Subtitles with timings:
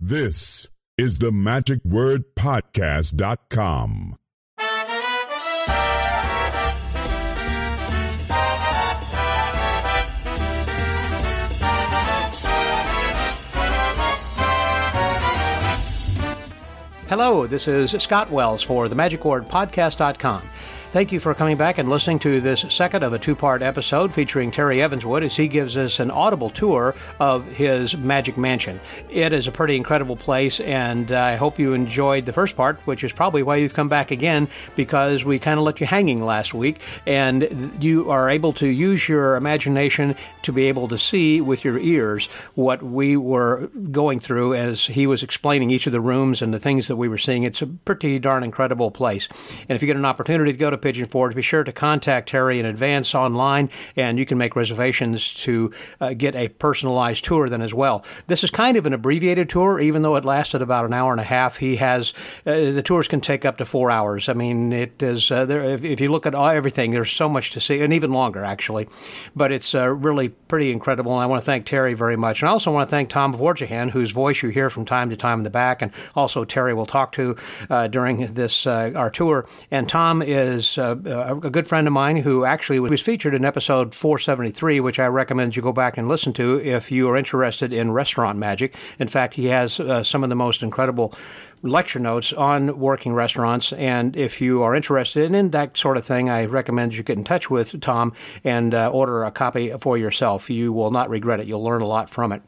[0.00, 4.14] This is the Magic Word Podcast.com.
[17.08, 20.48] Hello, this is Scott Wells for the Magic Word Podcast.com.
[20.90, 24.14] Thank you for coming back and listening to this second of a two part episode
[24.14, 28.80] featuring Terry Evanswood as he gives us an audible tour of his Magic Mansion.
[29.10, 33.04] It is a pretty incredible place, and I hope you enjoyed the first part, which
[33.04, 36.54] is probably why you've come back again because we kind of let you hanging last
[36.54, 41.66] week, and you are able to use your imagination to be able to see with
[41.66, 46.40] your ears what we were going through as he was explaining each of the rooms
[46.40, 47.42] and the things that we were seeing.
[47.42, 49.28] It's a pretty darn incredible place.
[49.68, 52.28] And if you get an opportunity to go to Pigeon Forge, be sure to contact
[52.28, 57.48] Terry in advance online, and you can make reservations to uh, get a personalized tour
[57.48, 58.04] then as well.
[58.26, 61.20] This is kind of an abbreviated tour, even though it lasted about an hour and
[61.20, 61.56] a half.
[61.56, 62.12] He has
[62.46, 64.28] uh, the tours can take up to four hours.
[64.28, 65.62] I mean, it is uh, there.
[65.62, 68.44] If, if, you look at all, everything, there's so much to see, and even longer
[68.44, 68.88] actually.
[69.34, 71.12] But it's uh, really pretty incredible.
[71.12, 73.34] And I want to thank Terry very much, and I also want to thank Tom
[73.34, 76.74] Vorjahan, whose voice you hear from time to time in the back, and also Terry
[76.74, 77.36] will talk to
[77.70, 79.46] uh, during this uh, our tour.
[79.70, 80.96] And Tom is is uh,
[81.42, 85.56] a good friend of mine who actually was featured in episode 473, which I recommend
[85.56, 88.74] you go back and listen to if you are interested in restaurant magic.
[88.98, 91.14] In fact, he has uh, some of the most incredible
[91.62, 93.72] lecture notes on working restaurants.
[93.72, 97.24] And if you are interested in that sort of thing, I recommend you get in
[97.24, 98.12] touch with Tom
[98.44, 100.50] and uh, order a copy for yourself.
[100.50, 101.46] You will not regret it.
[101.46, 102.42] You'll learn a lot from it.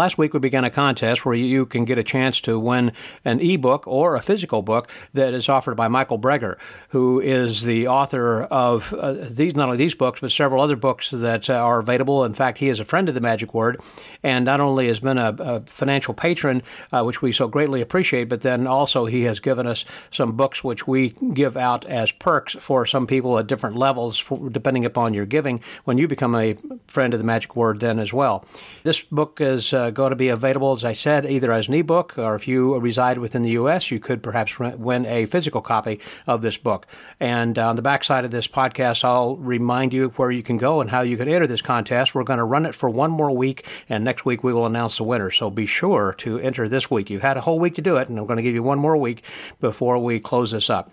[0.00, 3.38] Last week, we began a contest where you can get a chance to win an
[3.38, 6.56] ebook or a physical book that is offered by Michael Breggar,
[6.88, 11.10] who is the author of uh, these not only these books but several other books
[11.10, 12.24] that uh, are available.
[12.24, 13.78] In fact, he is a friend of the Magic Word,
[14.22, 18.30] and not only has been a, a financial patron, uh, which we so greatly appreciate,
[18.30, 22.54] but then also he has given us some books which we give out as perks
[22.54, 25.60] for some people at different levels, for, depending upon your giving.
[25.84, 28.46] When you become a friend of the Magic Word, then as well,
[28.82, 32.16] this book is uh, going to be available, as I said, either as an ebook
[32.16, 36.42] or if you reside within the U.S., you could perhaps win a physical copy of
[36.42, 36.86] this book.
[37.18, 40.90] And on the backside of this podcast, I'll remind you where you can go and
[40.90, 42.14] how you can enter this contest.
[42.14, 44.96] We're going to run it for one more week, and next week we will announce
[44.96, 45.30] the winner.
[45.30, 47.10] So be sure to enter this week.
[47.10, 48.78] You've had a whole week to do it, and I'm going to give you one
[48.78, 49.22] more week
[49.60, 50.92] before we close this up.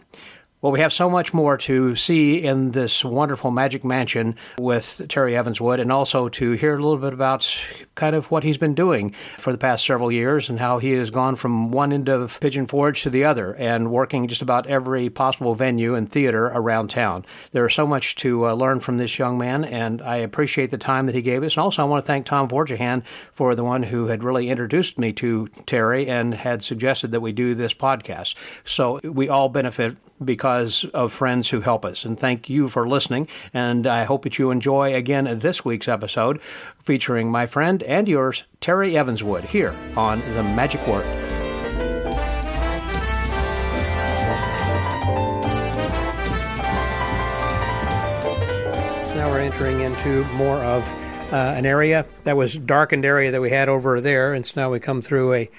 [0.59, 5.34] Well, we have so much more to see in this wonderful Magic Mansion with Terry
[5.34, 7.47] Evanswood, and also to hear a little bit about
[7.94, 11.12] kind of what he's been doing for the past several years and how he has
[11.12, 15.12] gone from one end of Pigeon Forge to the other and working just about every
[15.12, 17.24] possible venue and theater around town.
[17.51, 20.79] There is so much to uh, learn from this young man, and I appreciate the
[20.79, 21.53] time that he gave us.
[21.53, 24.97] And also, I want to thank Tom Vorjahan for the one who had really introduced
[24.97, 28.34] me to Terry and had suggested that we do this podcast.
[28.66, 32.05] So we all benefit because of friends who help us.
[32.05, 33.28] And thank you for listening.
[33.53, 36.41] And I hope that you enjoy again this week's episode
[36.81, 41.06] featuring my friend and yours, Terry Evanswood, here on The Magic Word.
[49.16, 50.83] Now we're entering into more of
[51.31, 54.72] uh, an area that was darkened area that we had over there, and so now
[54.72, 55.50] we come through a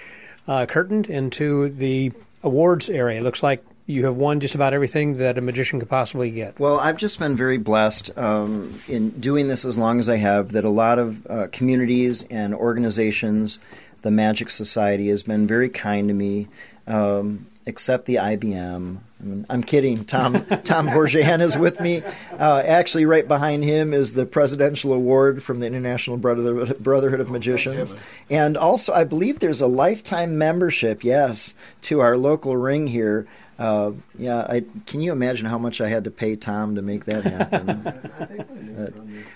[0.47, 3.21] uh, curtain into the awards area.
[3.21, 6.61] It looks like you have won just about everything that a magician could possibly get.
[6.61, 10.53] Well, I've just been very blessed um, in doing this as long as I have
[10.53, 13.59] that a lot of uh, communities and organizations,
[14.03, 16.49] the Magic Society, has been very kind to me,
[16.87, 18.99] um, except the IBM.
[19.21, 20.05] I mean, I'm kidding.
[20.05, 20.35] Tom
[20.65, 22.03] Tom Vorjahan is with me.
[22.39, 27.31] Uh, actually, right behind him is the Presidential Award from the International Brotherhood, Brotherhood of
[27.31, 31.03] Magicians, oh, and also I believe there's a lifetime membership.
[31.05, 33.27] Yes, to our local ring here.
[33.59, 37.07] Uh, yeah, I, can you imagine how much I had to pay Tom to make
[37.07, 37.83] that happen?
[38.77, 38.95] but,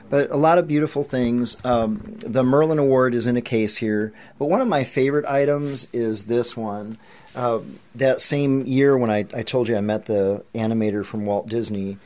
[0.08, 1.56] but, a lot of beautiful things.
[1.64, 5.88] Um, the Merlin Award is in a case here, but one of my favorite items
[5.92, 6.98] is this one.
[7.34, 7.60] Uh,
[7.96, 11.98] that same year when I, I told you I met the animator from Walt Disney,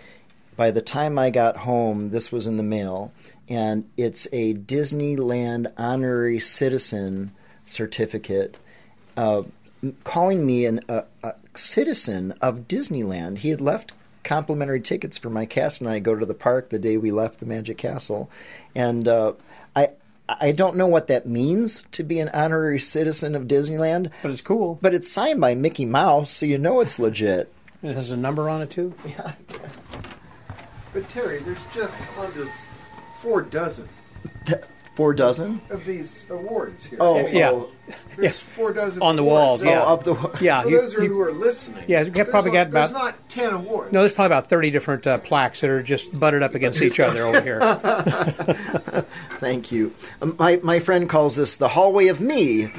[0.56, 3.12] by the time I got home, this was in the mail,
[3.49, 7.32] and it's a Disneyland honorary citizen
[7.62, 8.58] certificate.
[9.17, 9.43] Uh,
[10.05, 13.38] calling me an, a, a citizen of Disneyland.
[13.38, 13.93] He had left
[14.25, 17.38] complimentary tickets for my cast and I go to the park the day we left
[17.38, 18.31] the Magic Castle,
[18.75, 19.33] and uh,
[19.75, 19.91] I.
[20.29, 24.41] I don't know what that means to be an honorary citizen of Disneyland, but it's
[24.41, 24.77] cool.
[24.83, 27.53] But it's signed by Mickey Mouse, so you know it's legit.
[27.81, 28.93] It has a number on it too.
[29.06, 29.35] Yeah.
[30.93, 32.50] But Terry, there's just under
[33.19, 33.88] four dozen.
[34.96, 35.60] Four dozen?
[35.70, 36.98] of these awards here.
[37.00, 37.50] Oh, Yeah.
[37.52, 37.69] oh.
[38.16, 39.62] There's four dozen On the awards.
[39.62, 39.84] walls, yeah.
[39.84, 42.50] Oh, of the Yeah, For you- those you- who are listening, Yeah, you there's probably
[42.50, 43.93] not, got there's about- not ten awards.
[43.93, 46.98] No, there's probably about 30 different uh, plaques that are just butted up against each
[46.98, 47.60] other over here.
[49.38, 49.93] Thank you.
[50.22, 52.72] Um, My my friend calls this the hallway of me.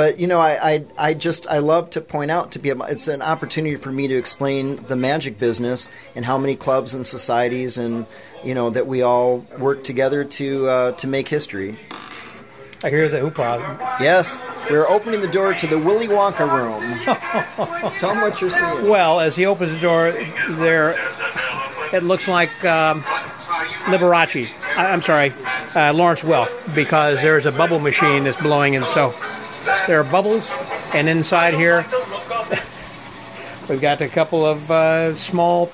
[0.00, 2.86] But you know, I, I I just I love to point out to be able,
[2.86, 7.04] it's an opportunity for me to explain the magic business and how many clubs and
[7.04, 8.06] societies and
[8.42, 11.78] you know that we all work together to uh, to make history.
[12.82, 14.00] I hear the hoopla.
[14.00, 14.38] Yes,
[14.70, 16.80] we're opening the door to the Willy Wonka room.
[17.98, 18.88] Tell them what you're seeing.
[18.88, 20.12] Well, as he opens the door,
[20.48, 20.92] there
[21.92, 23.02] it looks like um,
[23.84, 24.48] Liberace.
[24.78, 25.34] I, I'm sorry,
[25.74, 29.12] uh, Lawrence Welk, because there's a bubble machine that's blowing, and so
[29.86, 30.48] there are bubbles.
[30.94, 31.86] And inside here,
[33.68, 35.70] we've got a couple of uh, small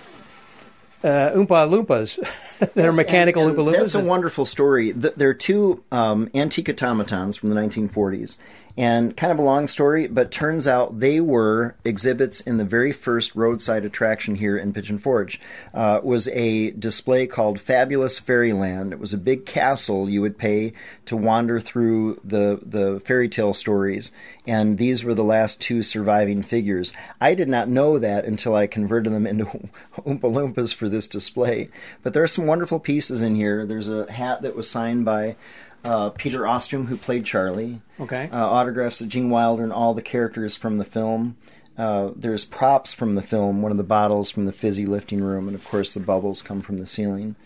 [1.05, 2.19] uh, Oompa Loompas
[2.75, 3.79] that are mechanical And- and Oompa Loompas.
[3.79, 4.93] That's a wonderful story.
[4.93, 8.37] Th- There are two um, antique automatons from the 1940s,
[8.77, 12.93] and kind of a long story, but turns out they were exhibits in the very
[12.93, 15.41] first roadside attraction here in Pigeon Forge.
[15.73, 18.93] Uh, was a display called Fabulous Fairyland.
[18.93, 20.75] It was a big castle you would pay
[21.07, 24.11] to wander through the the fairy tale stories,
[24.47, 26.93] and these were the last two surviving figures.
[27.21, 29.45] I did not know that until I converted them into
[29.97, 31.71] Oompa Loompas for this display.
[32.03, 33.65] But there are some wonderful pieces in here.
[33.65, 35.37] There's a hat that was signed by
[35.87, 37.81] uh, Peter Ostrum, who played Charlie.
[38.01, 38.29] Okay.
[38.33, 41.37] Uh, autographs of Gene Wilder and all the characters from the film.
[41.79, 45.47] Uh, there's props from the film, one of the bottles from the fizzy lifting room,
[45.47, 47.37] and of course the bubbles come from the ceiling.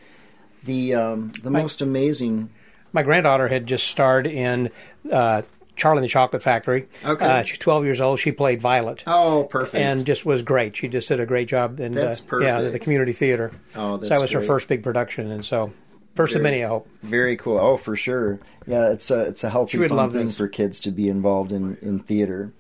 [0.64, 2.50] The um, the most amazing
[2.92, 4.70] My granddaughter had just starred in
[5.10, 5.42] uh,
[5.74, 6.86] Charlie and the Chocolate Factory.
[7.04, 7.24] Okay.
[7.24, 8.20] Uh, she's 12 years old.
[8.20, 9.02] She played Violet.
[9.06, 10.76] oh perfect and just was great.
[10.76, 12.72] She just did a great job in That's uh, yeah perfect.
[12.72, 13.50] the community theater.
[13.74, 15.72] Oh, that's so that was her first big production, and so
[16.14, 16.88] first of Very- many, I hope.
[17.02, 17.58] Very cool.
[17.58, 18.38] Oh, for sure.
[18.66, 20.36] Yeah, it's a it's a healthy fun thing this.
[20.36, 22.52] for kids to be involved in in theater.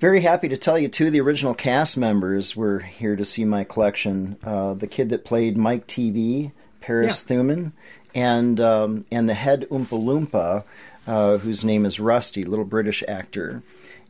[0.00, 3.44] Very happy to tell you two of The original cast members were here to see
[3.44, 4.36] my collection.
[4.44, 7.36] Uh, the kid that played Mike Teevee, Paris Yeah.
[7.36, 7.72] Themmen,
[8.14, 10.64] and um, and the head Oompa Loompa,
[11.06, 13.62] uh, whose name is Rusty, little British actor.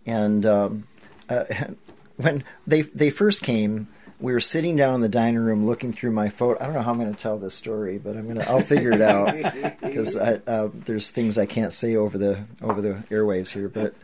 [0.06, 0.86] And um,
[1.28, 1.44] uh,
[2.16, 3.86] when they they first came,
[4.20, 6.62] we were sitting down in the dining room looking through my photo.
[6.62, 8.92] I don't know how I'm going to tell this story, but I'm gonna I'll figure
[8.92, 9.34] it out
[9.82, 13.68] because uh, there's things I can't say over the over the airwaves here.
[13.68, 13.94] But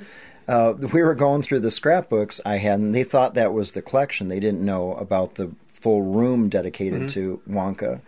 [0.48, 3.82] uh, we were going through the scrapbooks I had, and they thought that was the
[3.82, 4.28] collection.
[4.28, 8.00] They didn't know about the full room dedicated to Wonka.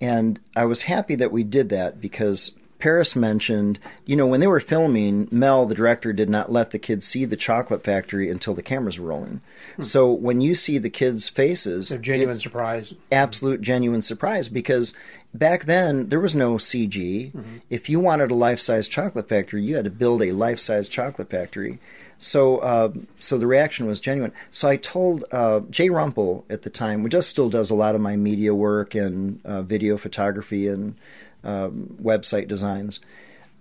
[0.00, 4.46] And I was happy that we did that because Paris mentioned, you know, when they
[4.48, 8.54] were filming, Mel, the director, did not let the kids see the chocolate factory until
[8.54, 9.40] the cameras were rolling.
[9.78, 12.92] So when you see the kids' faces, A genuine surprise.
[13.12, 14.94] absolute genuine surprise because
[15.32, 17.30] back then there was no CG.
[17.70, 21.78] If you wanted a life-size chocolate factory, you had to build a life-size chocolate factory.
[22.18, 24.32] So, uh, so the reaction was genuine.
[24.50, 27.94] So I told uh, Jay Rumpel at the time, who just still does a lot
[27.94, 30.96] of my media work and uh, video photography and
[31.44, 33.00] um, website designs.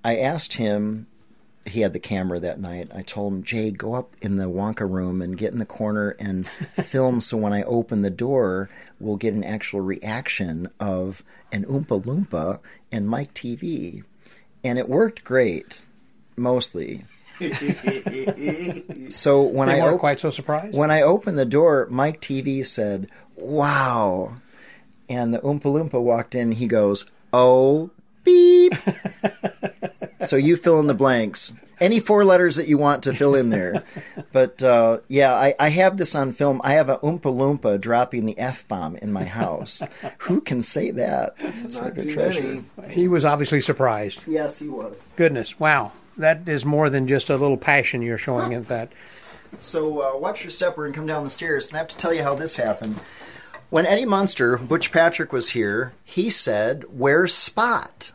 [0.04, 1.07] I asked him
[1.66, 2.89] he had the camera that night.
[2.94, 6.16] I told him, Jay, go up in the Wonka room and get in the corner
[6.19, 6.48] and
[6.83, 8.69] film so when I open the door,
[9.00, 12.60] we'll get an actual reaction of an Oompa Loompa
[12.92, 14.04] and Mike Teevee.
[14.63, 15.83] And it worked great,
[16.36, 17.06] mostly.
[19.10, 20.76] so when They I weren't op- quite so surprised.
[20.78, 24.35] when I opened the door, Mike Teevee said, "Wow,"
[25.09, 26.52] and the Oompa Loompa walked in.
[26.54, 27.90] He goes, "Oh,
[28.23, 28.73] beep."
[30.23, 31.54] so you fill in the blanks.
[31.80, 33.83] Any four letters that you want to fill in there.
[34.31, 36.61] But uh, yeah, I, I have this on film.
[36.64, 39.81] I have a Oompa Loompa dropping the F bomb in my house.
[40.19, 41.33] Who can say that?
[41.40, 42.64] It's Not like a treasure.
[42.78, 42.94] many.
[42.94, 44.19] he was obviously surprised.
[44.28, 45.07] Yes, he was.
[45.16, 45.92] Goodness, wow.
[46.18, 48.92] That is more than just a little passion you're showing at that.
[49.57, 50.78] So uh, watch your step.
[50.78, 53.00] We're come down the stairs, and I have to tell you how this happened.
[53.71, 58.11] When Eddie Munster, Butch Patrick was here, he said, "Where's Spot?"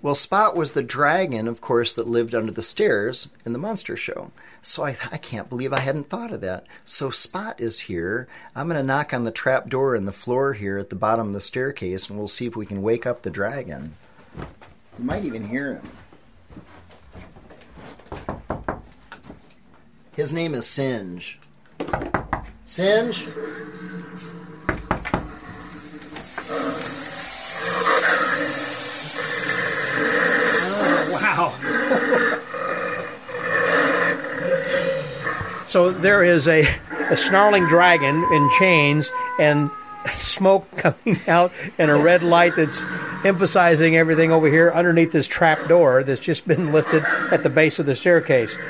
[0.00, 3.98] Well, Spot was the dragon, of course, that lived under the stairs in the Munster
[3.98, 4.32] show.
[4.62, 6.66] So I, I can't believe I hadn't thought of that.
[6.86, 8.26] So Spot is here.
[8.56, 11.26] I'm going to knock on the trap door in the floor here at the bottom
[11.26, 13.94] of the staircase, and we'll see if we can wake up the dragon.
[14.38, 15.90] You might even hear him.
[20.16, 21.38] His name is Singe.
[22.64, 23.28] Singe?
[35.72, 36.66] So there is a,
[37.08, 39.10] a snarling dragon in chains
[39.40, 39.70] and
[40.16, 42.82] smoke coming out and a red light that's
[43.24, 47.78] emphasizing everything over here underneath this trap door that's just been lifted at the base
[47.78, 48.54] of the staircase.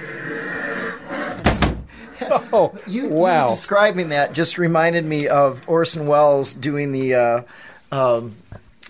[2.54, 3.49] Oh, You, wow.
[3.49, 7.42] you describing that just reminded me of Orson Welles doing the uh,
[7.90, 8.37] um,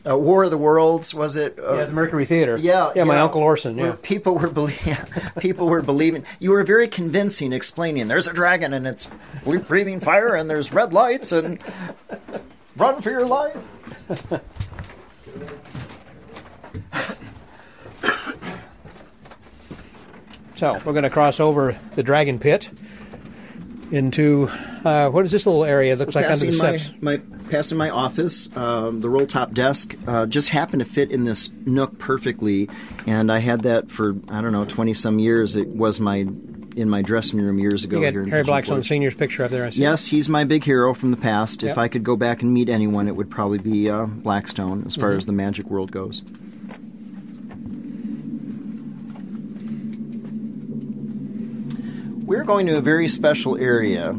[0.08, 1.14] uh, War of the Worlds.
[1.14, 1.58] Was it?
[1.58, 2.56] Uh, yeah, the Mercury Theater.
[2.56, 3.24] Yeah, yeah, my yeah.
[3.24, 3.76] Uncle Orson.
[3.78, 4.96] Yeah, people were believing.
[5.38, 6.24] people were believing.
[6.38, 8.08] You were very convincing, explaining.
[8.08, 9.10] There's a dragon and it's
[9.68, 11.58] breathing fire, and there's red lights, and
[12.76, 13.56] run for your life.
[20.54, 22.70] so we're going to cross over the Dragon Pit
[23.90, 24.48] into
[24.84, 25.92] uh, what is this little area?
[25.92, 27.02] It looks like under the passing my, steps.
[27.02, 27.20] my
[27.52, 31.50] passing my office, um, the roll top desk uh, just happened to fit in this
[31.66, 32.68] nook perfectly,
[33.06, 35.54] and I had that for I don't know twenty some years.
[35.54, 36.26] It was my
[36.74, 37.98] in my dressing room years ago.
[37.98, 38.82] You got here Harry Blackstone.
[38.82, 39.66] Senior's picture up there.
[39.66, 39.82] I see.
[39.82, 41.62] Yes, he's my big hero from the past.
[41.62, 41.72] Yep.
[41.72, 44.96] If I could go back and meet anyone, it would probably be uh, Blackstone as
[44.96, 45.18] far Mm-hmm.
[45.18, 46.22] as the magic world goes.
[52.24, 54.16] We're going to a very special area.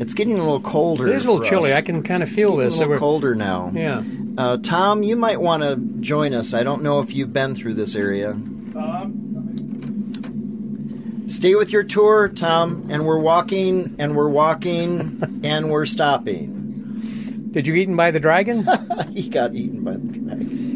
[0.00, 1.08] It's getting a little colder.
[1.08, 1.70] It is a little chilly.
[1.72, 1.76] us.
[1.76, 2.74] I can kind of It's feel getting this.
[2.74, 3.72] A little we're- colder now.
[3.74, 4.02] Yeah.
[4.36, 6.54] Uh, Tom, you might want to join us.
[6.54, 8.36] I don't know if you've been through this area.
[8.72, 9.24] Tom.
[11.26, 17.48] Stay with your tour, Tom, and we're walking, and we're walking, and we're stopping.
[17.50, 18.66] Did you get eaten by the dragon?
[19.12, 20.67] he got eaten by the dragon.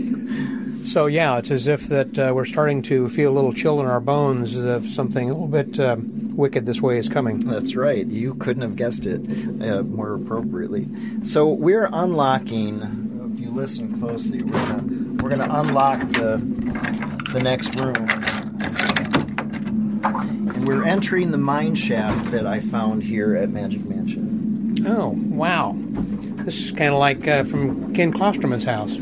[0.84, 3.86] So yeah, it's as if that uh, we're starting to feel a little chill in
[3.86, 7.38] our bones of something a little bit um, wicked this way is coming.
[7.38, 8.06] That's right.
[8.06, 9.22] You couldn't have guessed it
[9.62, 10.88] uh, more appropriately.
[11.22, 13.30] So we're unlocking.
[13.34, 16.38] If you listen closely, we're gonna we're gonna unlock the
[17.32, 17.96] the next room,
[20.54, 24.76] and we're entering the mine shaft that I found here at Magic Mansion.
[24.86, 28.96] Oh wow, this is kind of like uh, from Ken Klosterman's house.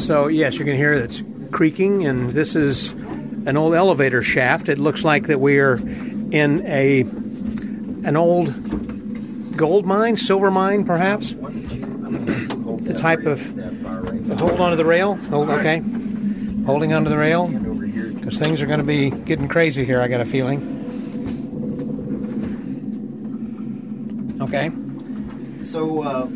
[0.00, 4.68] So yes, you can hear it's creaking, and this is an old elevator shaft.
[4.68, 11.32] It looks like that we are in a an old gold mine, silver mine, perhaps.
[11.32, 13.40] the type of-
[14.40, 15.16] Hold onto the rail.
[15.16, 15.82] Hold, okay.
[16.64, 20.00] Holding onto the rail because things are going to be getting crazy here.
[20.00, 20.78] I got a feeling.
[24.40, 24.70] Okay.
[25.62, 26.28] So, uh,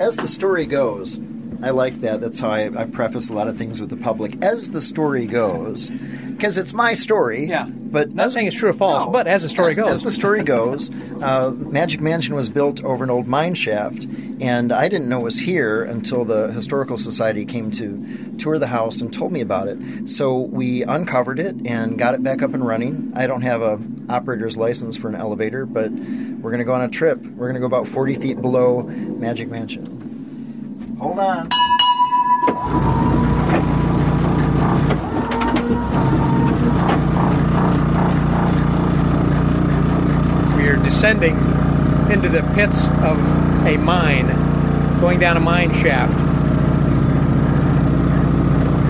[0.00, 1.18] as the story goes,
[1.62, 2.20] I like that.
[2.20, 4.42] That's how I, I preface a lot of things with the public.
[4.42, 5.90] As the story goes,
[6.38, 7.46] because it's my story.
[7.46, 7.66] Yeah.
[7.66, 9.90] But Not saying it's true or false, but as the story as, goes.
[9.90, 10.90] As the story goes,
[11.22, 14.04] uh, Magic Mansion was built over an old mine shaft,
[14.40, 18.66] and I didn't know it was here until the Historical Society came to tour the
[18.66, 20.08] house and told me about it.
[20.08, 23.10] So we uncovered it and got it back up and running.
[23.16, 26.82] I don't have a operator's license for an elevator, but we're going to go on
[26.82, 27.20] a trip.
[27.22, 29.97] We're going to go about 40 feet below Magic Mansion.
[31.00, 31.48] Hold on.
[40.56, 41.36] We are descending
[42.10, 43.16] into the pits of
[43.64, 44.26] a mine,
[45.00, 46.12] going down a mine shaft.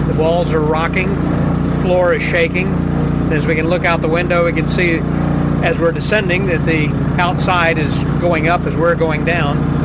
[0.08, 2.68] The walls are rocking, the floor is shaking.
[2.68, 5.00] And as we can look out the window, we can see
[5.62, 6.86] as we're descending that the
[7.20, 9.76] outside is going up as we're going down.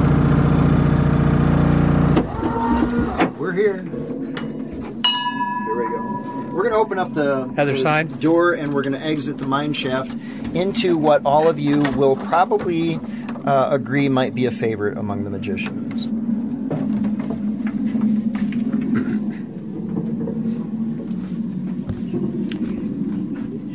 [3.37, 3.73] We're here.
[3.73, 3.91] There
[5.75, 6.49] we go.
[6.53, 8.19] We're going to open up the Other the side?
[8.19, 10.15] door and we're going to exit the mine shaft
[10.53, 12.99] into what all of you will probably
[13.45, 16.09] uh, agree might be a favorite among the magicians.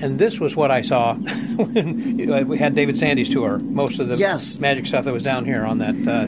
[0.01, 1.15] And this was what I saw
[1.57, 3.59] when we had David Sandy's tour.
[3.59, 4.61] Most of the Yes.
[4.61, 6.27] magic stuff that was down here on that uh,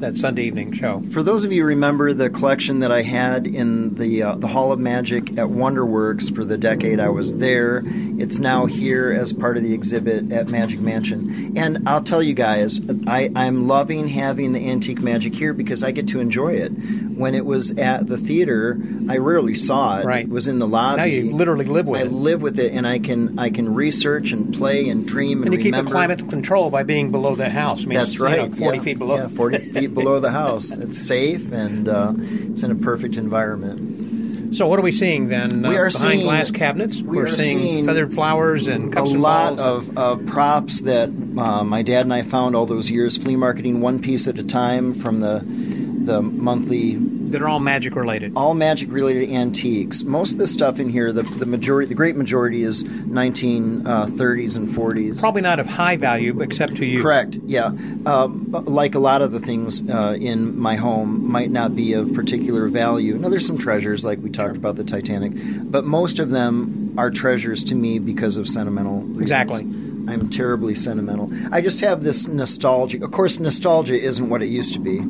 [0.00, 1.02] that Sunday evening show.
[1.10, 4.46] For those of you who remember the collection that I had in the uh, the
[4.48, 9.32] Hall of Magic at Wonderworks for the decade I was there, it's now here as
[9.32, 11.54] part of the exhibit at Magic Mansion.
[11.56, 15.90] And I'll tell you guys, I, I'm loving having the antique magic here because I
[15.90, 16.70] get to enjoy it.
[16.70, 20.04] When it was at the theater, I rarely saw it.
[20.04, 20.24] Right.
[20.26, 20.96] It was in the lobby.
[20.98, 22.06] Now you literally live with I it.
[22.06, 25.46] I live with it, and I can I can research and play and dream and,
[25.46, 25.90] And you keep remember.
[25.90, 27.82] a climate control by being below the house.
[27.84, 28.54] I mean, That's it's, you know, right.
[28.54, 28.84] 40 yeah.
[28.84, 29.16] feet below.
[29.16, 30.70] Yeah, 40 feet below the house.
[30.72, 34.54] It's safe and uh, it's in a perfect environment.
[34.54, 35.62] So what are we seeing then?
[35.62, 37.02] We Uh, are behind seeing- glass cabinets.
[37.02, 40.82] we We're are seeing, seeing feathered flowers and A cups and lot of, of props
[40.82, 44.38] that uh, my dad and I found all those years flea marketing one piece at
[44.38, 45.44] a time from the
[46.06, 48.32] the monthly That are all magic related.
[48.36, 50.02] all magic related antiques.
[50.04, 54.68] Most of the stuff in here, the, the majority, the great majority, is 1930s and
[54.68, 55.20] 40s.
[55.20, 57.02] Probably not of high value, except to you.
[57.02, 57.38] Correct.
[57.44, 57.72] Yeah.
[58.06, 62.12] Um, like a lot of the things uh, in my home might not be of
[62.14, 63.18] particular value.
[63.18, 65.32] Now, there's some treasures, like we talked about the Titanic,
[65.70, 69.00] but most of them are treasures to me because of sentimental.
[69.00, 69.20] Reasons.
[69.20, 69.60] Exactly.
[70.08, 71.30] I'm terribly sentimental.
[71.50, 73.02] I just have this nostalgia.
[73.02, 75.00] Of course, nostalgia isn't what it used to be.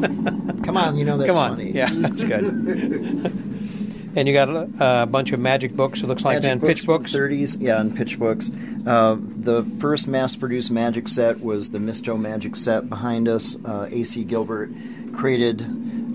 [0.00, 1.56] Come on, you know that's Come on.
[1.56, 1.72] funny.
[1.72, 2.42] Yeah, that's good.
[4.16, 6.60] and you got a, a bunch of magic books, it looks like, then.
[6.60, 7.12] Pitch books.
[7.12, 8.50] from the 30s, yeah, and pitch books.
[8.86, 13.56] Uh, the first mass-produced magic set was the Mysto magic set behind us.
[13.64, 14.24] Uh, A.C.
[14.24, 14.70] Gilbert
[15.14, 15.64] created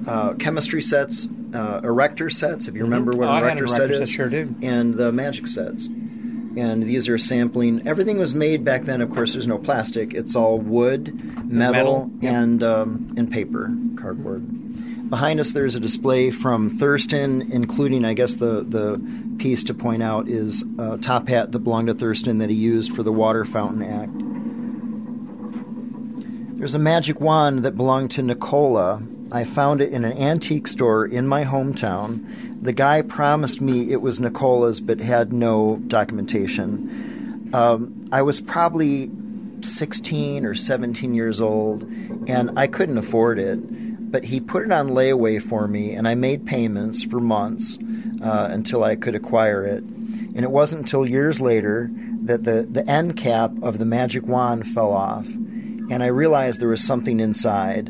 [0.07, 3.57] uh, chemistry sets, uh, erector sets, if you remember what Oh, I an had an
[3.59, 4.11] erector set erector is.
[4.11, 4.55] sure do.
[4.61, 5.87] And the magic sets.
[6.59, 7.87] And these are sampling.
[7.87, 9.01] Everything was made back then.
[9.01, 10.13] Of course, there's no plastic.
[10.13, 11.13] It's all wood,
[11.45, 12.33] metal, metal, yep.
[12.33, 15.09] and um, and paper, cardboard.
[15.09, 19.01] Behind us, there's a display from Thurston, including, I guess, the, the
[19.39, 22.93] piece to point out is a top hat that belonged to Thurston that he used
[22.93, 24.11] for the Water Fountain Act.
[26.59, 29.01] There's a magic wand that belonged to Nicola.
[29.31, 32.48] I found it in an antique store in my hometown.
[32.61, 37.49] The guy promised me it was Nicola's, but had no documentation.
[37.53, 39.09] Um, I was probably
[39.61, 41.83] 16 or 17 years old,
[42.27, 44.11] and I couldn't afford it.
[44.11, 47.77] But he put it on layaway for me, and I made payments for months
[48.21, 49.83] uh, until I could acquire it.
[49.83, 51.89] And it wasn't until years later
[52.23, 56.69] that the, the end cap of the magic wand fell off, and I realized there
[56.69, 57.89] was something inside.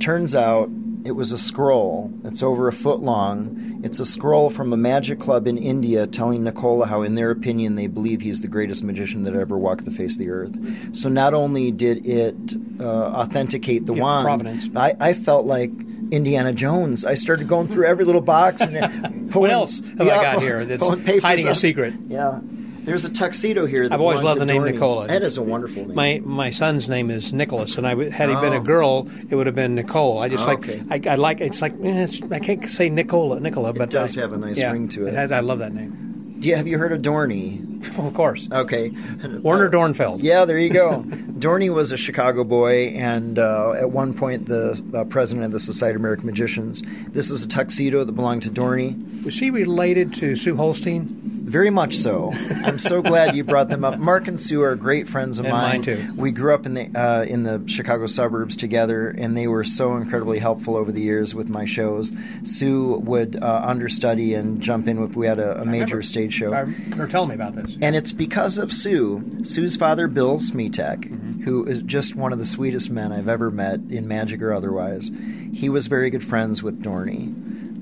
[0.00, 0.68] Turns out
[1.04, 2.10] it was a scroll.
[2.24, 3.80] It's over a foot long.
[3.84, 7.74] It's a scroll from a magic club in India telling Nicola how, in their opinion,
[7.74, 10.96] they believe he's the greatest magician that ever walked the face of the earth.
[10.96, 12.34] So not only did it
[12.80, 14.68] uh, authenticate the Yeah, wand, provenance.
[14.74, 15.70] I, I felt like
[16.10, 17.04] Indiana Jones.
[17.04, 19.50] I started going through every little box and pulling.
[19.50, 20.84] What else have I got here that's
[21.22, 21.94] hiding a secret?
[22.08, 22.40] Yeah.
[22.84, 23.88] There's a tuxedo here.
[23.88, 24.72] That I've always loved the name Dorny.
[24.72, 25.06] Nicola.
[25.08, 25.94] That is a wonderful name.
[25.94, 28.60] My my son's name is Nicholas, and I had he been a Oh.
[28.60, 30.18] girl, it would have been Nicole.
[30.18, 30.82] I just Oh, like okay.
[30.90, 34.20] I, I like it's like eh, it's, I can't say Nicola Nicola, but does I-
[34.20, 35.14] have a nice yeah, ring to it.
[35.14, 36.36] has- I love that name.
[36.40, 37.73] You, have you heard of Dorny?
[37.98, 38.90] of course, Okay.
[39.42, 40.20] Werner Dornfield.
[40.22, 41.02] Yeah, there you go.
[41.38, 45.60] Dorny was a Chicago boy, and uh, at one point the uh, president of the
[45.60, 46.82] Society of American Magicians.
[47.08, 49.24] This is a tuxedo that belonged to Dorny.
[49.24, 51.20] Was he related to Sue Holstein?
[51.44, 52.32] Very much so.
[52.64, 53.98] I'm so glad you brought them up.
[53.98, 55.68] Mark and Sue are great friends of And mine.
[55.70, 56.14] mine, too.
[56.16, 59.96] We grew up in the uh, in the Chicago suburbs together, and they were so
[59.96, 62.12] incredibly helpful over the years with my shows.
[62.44, 66.52] Sue would uh, understudy and jump in if we had a, a major stage show.
[66.54, 66.62] I,
[66.98, 67.73] or tell me about this.
[67.80, 69.44] And it's because of Sue.
[69.44, 71.42] Sue's father, Bill Smetek, Mm-hmm.
[71.42, 75.10] who is just one of the sweetest men I've ever met, in magic or otherwise.
[75.52, 77.34] He was very good friends with Dorny.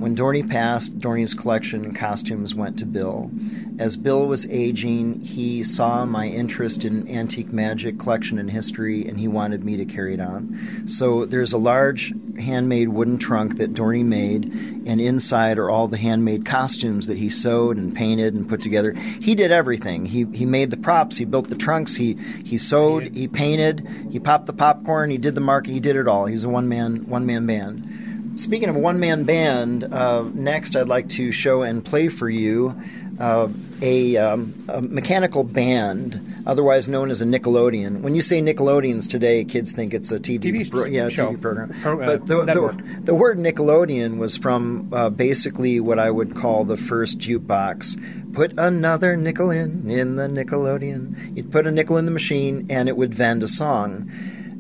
[0.03, 3.31] When Dorny passed, Dorny's collection and costumes went to Bill.
[3.79, 9.21] As Bill was aging, he saw my interest in antique magic collection and history, and
[9.21, 10.83] he wanted me to carry it on.
[10.87, 14.47] So there's a large handmade wooden trunk that Dorny made,
[14.87, 18.95] and inside are all the handmade costumes that he sewed and painted and put together.
[18.95, 20.07] He did everything.
[20.07, 24.19] He he made the props, he built the trunks, he he sewed, he painted, he
[24.19, 26.27] popped the popcorn, he did the market, he did it all.
[26.27, 28.02] He was a one man one man band.
[28.37, 32.75] Speaking of one man band, uh, next I'd like to show and play for you
[33.21, 33.49] uh,
[33.83, 38.01] a, um, a mechanical band, otherwise known as a Nickelodeon.
[38.01, 41.33] When you say Nickelodeons today, kids think it's a TV, TV pro- yeah, show.
[41.33, 41.75] TV program.
[41.83, 46.35] Pro- uh, but the, the, the word Nickelodeon was from uh, basically what I would
[46.35, 48.33] call the first jukebox.
[48.35, 51.37] Put another nickel in in the Nickelodeon.
[51.37, 54.11] You'd put a nickel in the machine, and it would vend a song.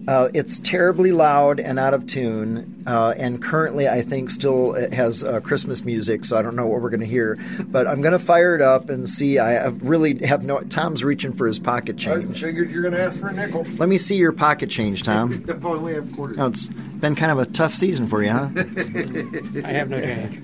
[0.09, 4.93] Uh, it's terribly loud and out of tune, uh, and currently I think still it
[4.93, 7.39] has uh, Christmas music, so I don't know what we're going to hear.
[7.61, 9.39] But I'm going to fire it up and see.
[9.39, 10.61] I, I really have no.
[10.63, 12.25] Tom's reaching for his pocket change.
[12.25, 12.41] I change.
[12.41, 13.65] figured you're going to ask for a nickel.
[13.77, 15.45] Let me see your pocket change, Tom.
[15.53, 16.39] If I only have quarters.
[16.39, 18.49] Oh, it's been kind of a tough season for you, huh?
[18.57, 20.43] I have no change.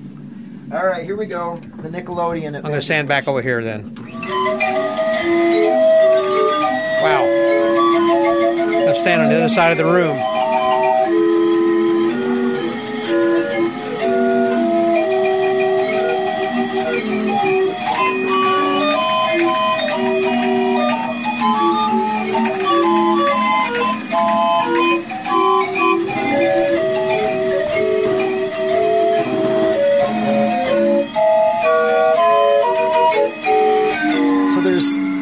[0.73, 1.57] All right, here we go.
[1.57, 2.55] The Nickelodeon.
[2.55, 3.94] I'm going to stand back over here then.
[7.03, 7.47] Wow.
[8.88, 10.38] Let's stand on the other side of the room.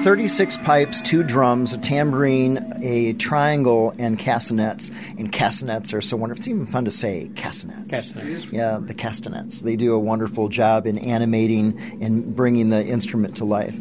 [0.06, 4.88] 36 pipes, two drums, a tambourine, a triangle, and castanets.
[5.18, 6.38] And castanets are so wonderful.
[6.38, 7.88] It's even fun to say castanets.
[7.88, 8.52] Castanets.
[8.52, 9.62] Yeah, the castanets.
[9.62, 13.76] They do a wonderful job in animating and bringing the instrument to life.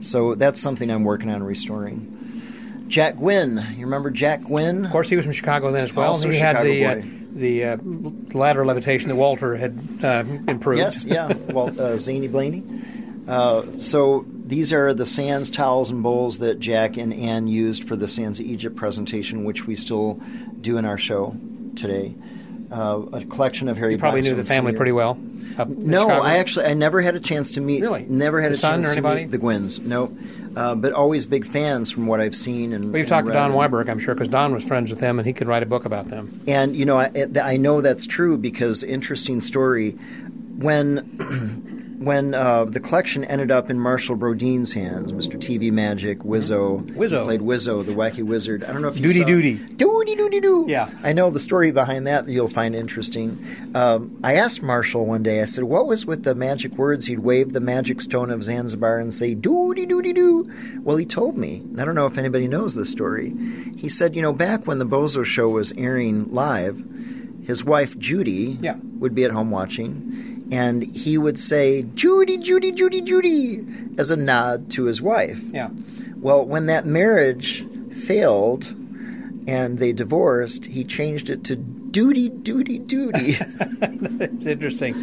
[0.00, 2.86] So that's something I'm working on restoring.
[2.88, 3.62] Jack Gwynne.
[3.76, 4.86] You remember Jack Gwynne?
[4.86, 6.08] Of course, he was from Chicago then as well.
[6.08, 7.02] Also he had Chicago the uh,
[7.34, 7.76] the uh,
[8.32, 10.78] ladder levitation that Walter had uh, improved.
[10.78, 11.30] Yes, yeah.
[11.34, 12.64] Well, uh, Zany Blaney.
[13.28, 17.96] Uh, so these are the sands, towels, and bowls that Jack and Ann used for
[17.96, 20.14] the Sands of Egypt presentation, which we still
[20.60, 21.36] do in our show
[21.76, 22.14] today.
[22.70, 23.92] Uh, a collection of Harry.
[23.92, 25.14] You probably knew the family pretty well.
[25.14, 26.22] No, Chicago.
[26.22, 27.82] I actually I never had a chance to meet.
[27.82, 28.04] Really?
[28.08, 29.22] Never had The a chance to anybody?
[29.22, 29.80] meet the Gwynnes.
[29.80, 30.16] No,
[30.54, 32.84] uh, but always big fans from what I've seen and.
[32.92, 33.52] Well, you've and talked to Don.
[33.52, 35.84] Weiberg, I'm sure, because Don was friends with them, and he could write a book
[35.84, 36.40] about them.
[36.46, 37.10] And you know, I,
[37.42, 39.92] I know that's true because interesting story.
[40.58, 45.34] When when uh, the collection ended up in Marshall Brodien's hands, Mr.
[45.36, 47.24] TV Magic, Wizzo, Wizzo.
[47.24, 48.62] played Wizzo, the wacky wizard.
[48.64, 49.54] I don't know if you Doody saw doody.
[49.76, 50.64] doody doody doo.
[50.68, 50.88] Yeah.
[51.02, 52.26] I know the story behind that.
[52.26, 53.44] that You'll find interesting.
[53.74, 55.40] Um, I asked Marshall one day.
[55.40, 58.98] I said, "What was with the magic words?" He'd wave the magic stone of Zanzibar
[59.00, 60.48] and say "doody doody doo."
[60.82, 61.56] Well, he told me.
[61.58, 63.34] and I don't know if anybody knows this story.
[63.76, 66.82] He said, "You know, back when the Bozo Show was airing live,
[67.42, 68.76] his wife Judy Yeah.
[68.98, 73.66] would be at home watching, and he would say Judy, Judy, Judy, Judy
[73.98, 75.70] as a nod to his wife." Yeah.
[76.20, 78.74] Well, when that marriage failed
[79.46, 83.36] and they divorced, he changed it to duty, duty, duty.
[84.20, 84.94] It's interesting.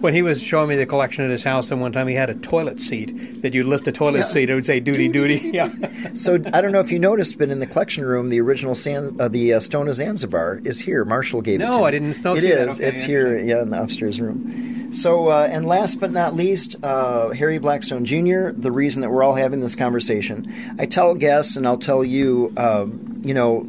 [0.00, 2.28] When he was showing me the collection at his house, and one time he had
[2.30, 4.28] a toilet seat that you lift the toilet Yeah.
[4.28, 5.70] seat, it would say "duty duty." Yeah,
[6.14, 9.16] so I don't know if you noticed, but in the collection room, the original San,
[9.20, 11.04] uh, the uh, Stone of Zanzibar is here.
[11.04, 11.80] Marshall gave it No, to me.
[11.80, 12.78] No, I didn't know- It is.
[12.78, 14.77] Okay, it's here, yeah, in the upstairs room.
[14.90, 18.50] So, uh, and last but not least, uh, Harry Blackstone Jr.
[18.50, 22.52] The reason that we're all having this conversation, I tell guests, and I'll tell you,
[22.56, 23.66] um, you know,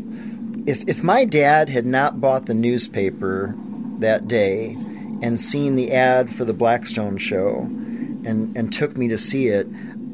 [0.65, 3.53] if if my dad had not bought the newspaper
[3.99, 4.77] that day
[5.21, 9.67] and seen the ad for the Blackstone show and and took me to see it,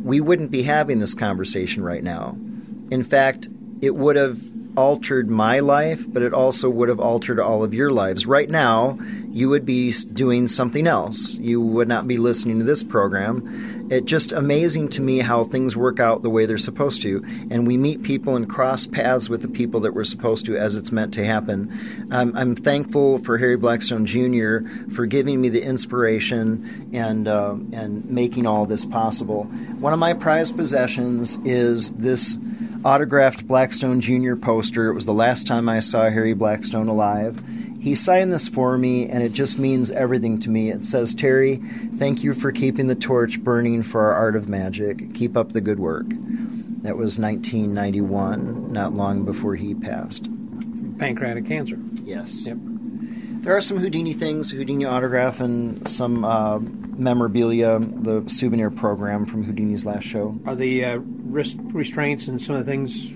[0.04, 2.36] we wouldn't be having this conversation right now.
[2.90, 3.48] In fact,
[3.82, 4.40] it would have
[4.76, 8.26] altered my life, but it also would have altered all of your lives.
[8.26, 8.98] Right now,
[9.32, 11.36] you would be doing something else.
[11.36, 13.88] You would not be listening to this program.
[13.92, 17.68] It's just amazing to me how things work out the way they're supposed to, and
[17.68, 20.92] we meet people and cross paths with the people that we're supposed to as it's
[20.92, 21.72] meant to happen.
[22.12, 24.60] I'm, I'm thankful for Harry Blackstone Jr.
[24.94, 29.44] for giving me the inspiration and uh, and making all this possible.
[29.80, 32.38] One of my prized possessions is this
[32.86, 34.36] autographed Blackstone Jr.
[34.36, 34.90] poster.
[34.90, 37.44] It was the last time I saw Harry Blackstone alive.
[37.82, 40.72] He signed this for me, and it just means everything to me.
[40.72, 41.58] It says, Terry,
[41.98, 45.14] thank you for keeping the torch burning for our art of magic.
[45.16, 46.06] Keep up the good work.
[46.08, 50.30] That was 1991, not long before he passed.
[50.98, 51.80] pancreatic cancer.
[52.04, 52.48] Yes.
[52.48, 52.58] Yep.
[53.46, 59.44] There are some Houdini things, Houdini autograph, and some uh, memorabilia, the souvenir program from
[59.44, 60.40] Houdini's last show.
[60.48, 63.12] Are the uh, wrist restraints and some of the things?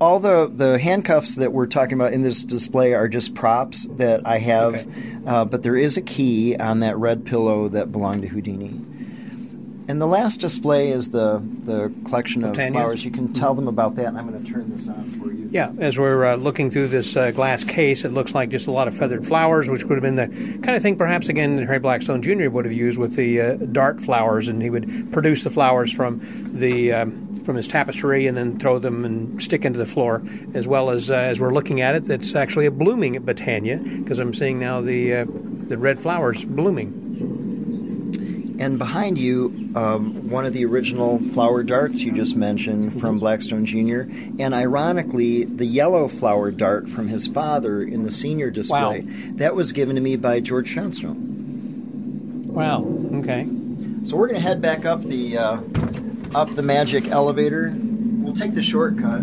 [0.00, 4.26] all the the handcuffs that we're talking about in this display are just props that
[4.26, 5.16] I have, Okay.
[5.26, 8.80] uh, but there is a key on that red pillow that belonged to Houdini.
[9.90, 12.70] And the last display is the the collection of Botanias?
[12.70, 13.04] flowers.
[13.04, 14.06] You can tell them about that.
[14.06, 15.48] and I'm going to turn this on for you.
[15.50, 18.70] Yeah, as we're uh, looking through this uh, glass case, it looks like just a
[18.70, 20.28] lot of feathered flowers, which would have been the
[20.62, 22.50] kind of thing perhaps again Harry Blackstone Jr.
[22.50, 26.20] would have used with the uh, dart flowers, and he would produce the flowers from
[26.56, 30.22] the um, from his tapestry and then throw them and stick into the floor.
[30.54, 34.20] As well as uh, as we're looking at it, it's actually a blooming Botania because
[34.20, 35.24] I'm seeing now the uh,
[35.66, 37.49] the red flowers blooming.
[38.60, 43.64] And behind you, um, one of the original flower darts you just mentioned from Blackstone
[43.64, 44.02] Jr.,
[44.38, 49.00] and ironically, the yellow flower dart from his father in the senior display.
[49.36, 52.52] That was given to me by George Johnstone.
[52.52, 52.84] Wow.
[53.14, 53.48] Okay.
[54.02, 55.60] So we're going to head back up the uh,
[56.34, 57.74] up the magic elevator.
[57.74, 59.22] We'll take the shortcut.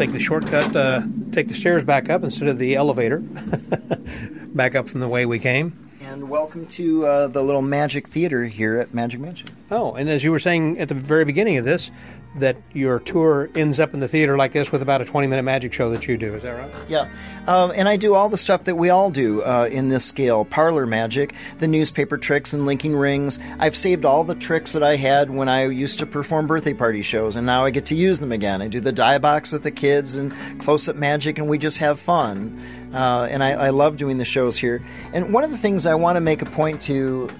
[0.00, 3.18] Take the shortcut, uh, take the stairs back up instead of the elevator.
[4.54, 5.90] back up from the way we came.
[6.00, 9.50] And welcome to uh, the little magic theater here at Magic Mansion.
[9.70, 11.90] Oh, and as you were saying at the very beginning of this,
[12.36, 15.42] that your tour ends up in the theater like this with about a 20 minute
[15.42, 16.34] magic show that you do.
[16.34, 16.72] Is that right?
[16.88, 17.08] Yeah.
[17.46, 20.44] Um, and I do all the stuff that we all do uh, in this scale
[20.44, 23.40] parlor magic, the newspaper tricks and linking rings.
[23.58, 27.02] I've saved all the tricks that I had when I used to perform birthday party
[27.02, 28.62] shows, and now I get to use them again.
[28.62, 31.78] I do the die box with the kids and close up magic, and we just
[31.78, 32.60] have fun.
[32.94, 34.82] Uh, and I, I love doing the shows here.
[35.12, 37.30] And one of the things I want to make a point to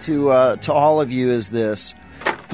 [0.00, 1.94] to uh, to all of you is this.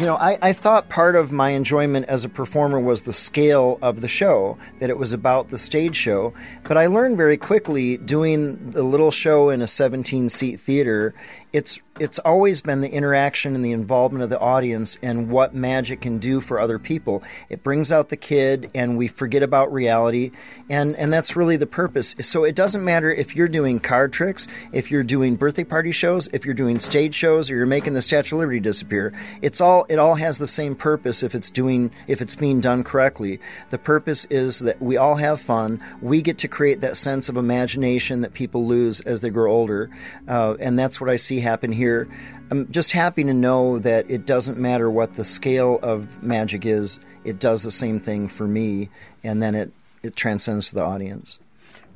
[0.00, 3.78] You know, I, I thought part of my enjoyment as a performer was the scale
[3.82, 6.32] of the show, that it was about the stage show.
[6.62, 11.12] But I learned very quickly doing the little show in a 17 seat theater,
[11.52, 16.00] it's it's always been the interaction and the involvement of the audience and what magic
[16.00, 17.22] can do for other people.
[17.50, 20.30] It brings out the kid and we forget about reality
[20.70, 22.14] and and that's really the purpose.
[22.20, 26.28] So it doesn't matter if you're doing card tricks, if you're doing birthday party shows,
[26.32, 29.12] if you're doing stage shows or you're making the Statue of Liberty disappear.
[29.42, 32.82] It's all it all has the same purpose if it's doing if it's being done
[32.82, 33.40] correctly.
[33.68, 35.82] The purpose is that we all have fun.
[36.00, 39.90] We get to create that sense of imagination that people lose as they grow older.
[40.26, 42.08] Uh, and that's what I see happen here.
[42.50, 47.00] I'm just happy to know that it doesn't matter what the scale of magic is,
[47.24, 48.88] it does the same thing for me,
[49.22, 49.72] and then it,
[50.02, 51.38] it transcends to the audience.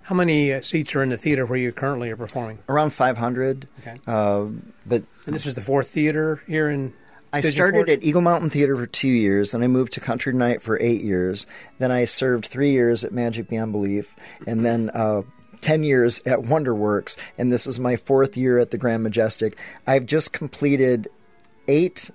[0.04, 2.59] How many uh, seats are in the theater where you currently are performing?
[2.68, 3.66] Around 500.
[3.80, 3.98] Okay.
[4.07, 4.46] Uh,
[4.85, 6.92] but And this is the fourth theater here in.
[7.33, 10.62] I started at Eagle Mountain Theater for two years, then I moved to Country Night
[10.62, 11.46] for eight years.
[11.78, 14.14] Then I served three years at Magic Beyond Belief,
[14.46, 15.22] and then uh,
[15.64, 19.57] 10 years at Wonderworks, and this is my fourth year at the Grand Majestic.
[19.87, 21.09] I've just completed
[21.66, 22.11] eight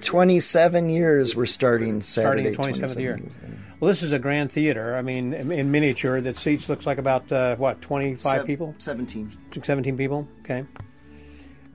[0.00, 1.36] Twenty seven years.
[1.36, 2.74] We're starting Starting Saturday.
[2.74, 3.20] in 27th year.
[3.78, 4.96] Well, this is a grand theater.
[4.96, 8.74] I mean, in, in miniature, that seats looks like about, uh, what, 25 Sev- people?
[8.78, 9.30] Seventeen.
[9.52, 10.26] 17 people?
[10.40, 10.64] Okay.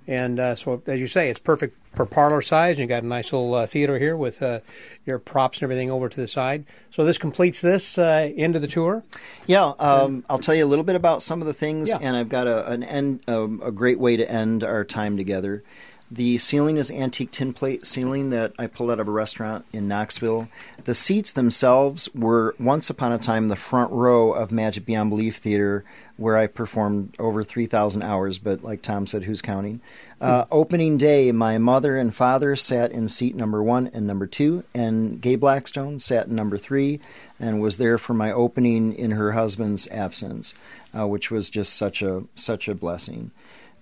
[0.07, 2.79] And uh, so, as you say, it's perfect for parlor size.
[2.79, 4.61] You got a nice little uh, theater here with uh,
[5.05, 6.63] your props and everything over to the side.
[6.91, 9.03] So this completes this uh, end of the tour.
[9.47, 11.97] Yeah, um, I'll tell you a little bit about some of the things, Yeah.
[12.01, 15.63] and I've got a an end, um, a great way to end our time together.
[16.09, 19.89] The ceiling is antique tin plate ceiling that I pulled out of a restaurant in
[19.89, 20.47] Knoxville.
[20.85, 25.35] The seats themselves were once upon a time the front row of Magic Beyond Belief
[25.35, 25.83] Theater,
[26.17, 29.81] where I performed over 3,000 hours, but like Tom said, who's counting?
[30.19, 34.63] Uh, opening day, my mother and father sat in seat number one and number two,
[34.73, 36.99] and Gay Blackstone sat in number three
[37.39, 40.55] and was there for my opening in her husband's absence,
[40.97, 43.29] uh, which was just such a such a blessing.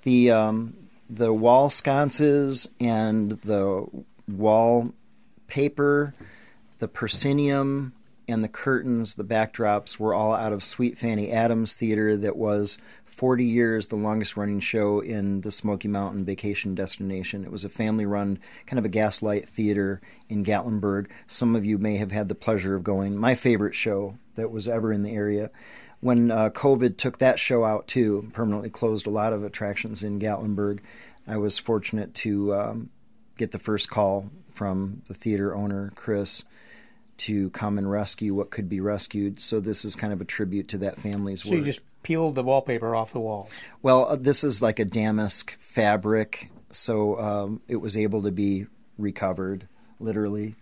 [0.04, 0.76] The um,
[1.10, 3.86] the wall sconces and the
[4.28, 4.92] wall
[5.48, 6.14] paper,
[6.80, 7.94] the proscenium,
[8.28, 12.78] and the curtains, the backdrops were all out of Sweet Fanny Adams Theater that was
[13.06, 17.46] 40 years the longest running show in the Smoky Mountain vacation destination.
[17.46, 21.08] It was a family run, kind of a gaslight theater in Gatlinburg.
[21.28, 23.16] Some of you may have had the pleasure of going.
[23.16, 25.50] My favorite show that was ever in the area.
[26.02, 30.20] When uh, COVID took that show out too, permanently closed a lot of attractions in
[30.20, 30.80] Gatlinburg,
[31.26, 32.90] I was fortunate to um,
[33.38, 36.44] get the first call from the theater owner, Chris,
[37.18, 39.40] to come and rescue what could be rescued.
[39.40, 41.60] So this is kind of a tribute to that family's So work.
[41.60, 43.50] you just peeled the wallpaper off the wall.
[43.82, 48.68] Well, uh, this is like a damask fabric, so um, it was able to be
[48.98, 49.68] recovered,
[50.00, 50.56] literally.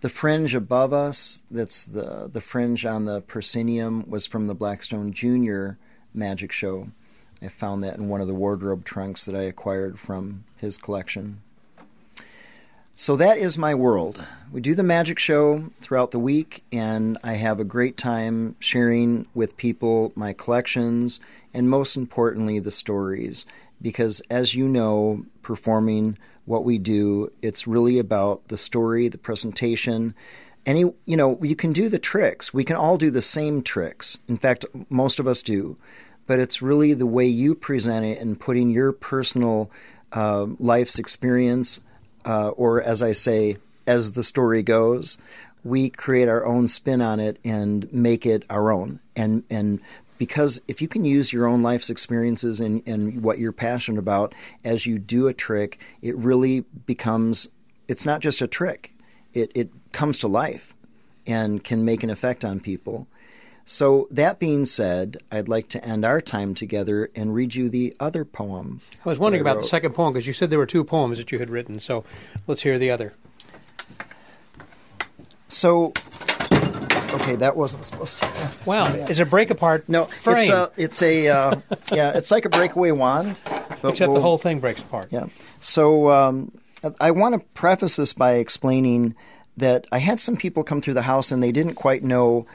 [0.00, 5.12] The fringe above us, that's the the fringe on the proscenium, was from the Blackstone
[5.12, 5.78] Junior
[6.12, 6.88] Magic Show.
[7.40, 11.42] I found that in one of the wardrobe trunks that I acquired from his collection.
[13.02, 14.24] So that is my world.
[14.52, 19.26] We do the magic show throughout the week, and I have a great time sharing
[19.34, 21.18] with people my collections
[21.52, 23.44] and, most importantly, the stories.
[23.80, 30.14] Because, as you know, performing what we do, it's really about the story, the presentation.
[30.64, 32.54] Any, you know, you can do the tricks.
[32.54, 34.18] We can all do the same tricks.
[34.28, 35.76] In fact, most of us do.
[36.28, 39.72] But it's really the way you present it and putting your personal
[40.12, 41.80] uh, life's experience
[42.24, 45.18] uh, or as I say, as the story goes,
[45.64, 49.00] we create our own spin on it and make it our own.
[49.14, 49.80] And and
[50.18, 54.34] because if you can use your own life's experiences and, and what you're passionate about
[54.64, 57.48] as you do a trick, it really becomes
[57.88, 58.94] it's not just a trick.
[59.34, 60.74] It it comes to life.
[61.26, 63.06] and can make an effect on people.
[63.64, 67.94] So, that being said, I'd like to end our time together and read you the
[68.00, 68.80] other poem.
[69.04, 71.18] I was wondering I about the second poem because you said there were two poems
[71.18, 71.78] that you had written.
[71.80, 72.04] So
[72.46, 73.14] let's hear the other.
[75.48, 75.92] So,
[76.50, 78.50] okay, that wasn't supposed to.
[78.64, 81.60] Wow, it's a break apart No, frame, it's a, it's a, uh,
[81.92, 83.40] yeah, it's like a breakaway wand.
[83.84, 85.08] except the we'll- whole thing breaks apart.
[85.10, 85.26] Yeah.
[85.60, 86.52] So um,
[87.00, 89.14] I want to preface this by explaining
[89.56, 92.46] that I had some people come through the house and they didn't quite know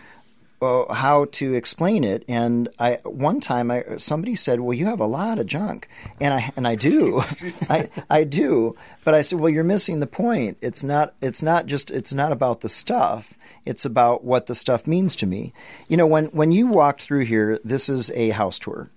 [0.61, 2.23] uh, how to explain it.
[2.27, 5.87] And I one time I somebody said, "Well, you have a lot of junk,"
[6.19, 7.21] and I and I do,
[7.69, 8.75] I I do.
[9.03, 10.57] But I said, "Well, you're missing the point.
[10.61, 11.13] It's not.
[11.21, 11.91] It's not just.
[11.91, 13.33] It's not about the stuff."
[13.65, 15.51] It's about what the stuff means to me.
[15.89, 18.89] You know, when, when you walked through here, this is a house tour.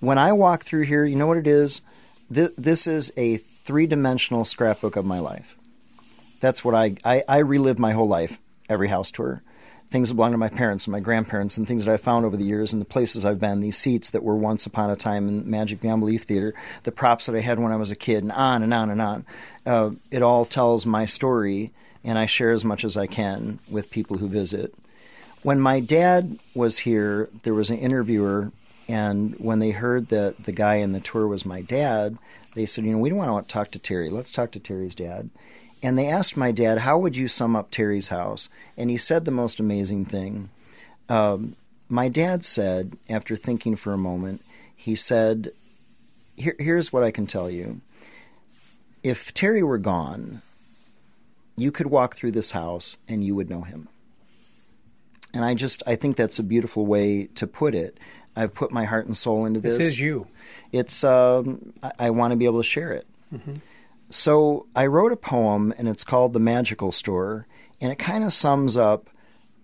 [0.00, 1.82] When I walk through here, you know what it is?
[2.32, 5.58] Th- this is a three dimensional scrapbook of my life.
[6.40, 9.42] That's what I, I I relive my whole life every house tour.
[9.90, 12.36] Things that belong to my parents and my grandparents and things that I've found over
[12.36, 15.28] the years and the places I've been, these seats that were once upon a time
[15.28, 18.22] in Magic Beyond Belief Theater, the props that I had when I was a kid,
[18.22, 19.26] and on and on and on.
[19.64, 23.90] Uh, it all tells my story, and I share as much as I can with
[23.90, 24.74] people who visit.
[25.42, 28.50] When my dad was here, there was an interviewer,
[28.88, 32.18] and when they heard that the guy in the tour was my dad,
[32.54, 34.10] they said, You know, we don't want to talk to Terry.
[34.10, 35.30] Let's talk to Terry's dad.
[35.84, 38.48] And they asked my dad, How would you sum up Terry's house?
[38.74, 40.48] And he said the most amazing thing.
[41.10, 41.56] Um,
[41.90, 44.42] my dad said, after thinking for a moment,
[44.74, 45.52] he said,
[46.36, 47.82] Here, Here's what I can tell you.
[49.02, 50.40] If Terry were gone,
[51.54, 53.88] you could walk through this house and you would know him.
[55.34, 57.98] And I just, I think that's a beautiful way to put it.
[58.34, 59.76] I've put my heart and soul into this.
[59.76, 60.28] This is you.
[60.72, 63.06] It's, um, I, I want to be able to share it.
[64.14, 67.48] So I wrote a poem, and it's called The Magical Store,
[67.80, 69.10] and it kind of sums up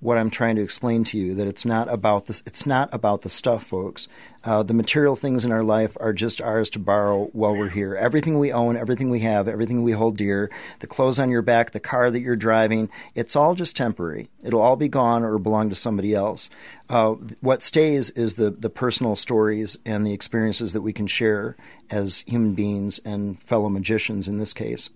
[0.01, 2.43] what I'm trying to explain to you that it's not about this.
[2.47, 4.09] It's not about the stuff, folks.
[4.43, 7.95] Uh, the material things in our life are just ours to borrow while we're here.
[7.95, 11.73] Everything we own, everything we have, everything we hold dear, the clothes on your back,
[11.73, 14.31] the car that you're driving, it's all just temporary.
[14.43, 16.49] It'll all be gone or belong to somebody else.
[16.89, 21.57] Uh, what stays is the the personal stories and the experiences that we can share
[21.91, 24.91] as human beings and fellow magicians in this case.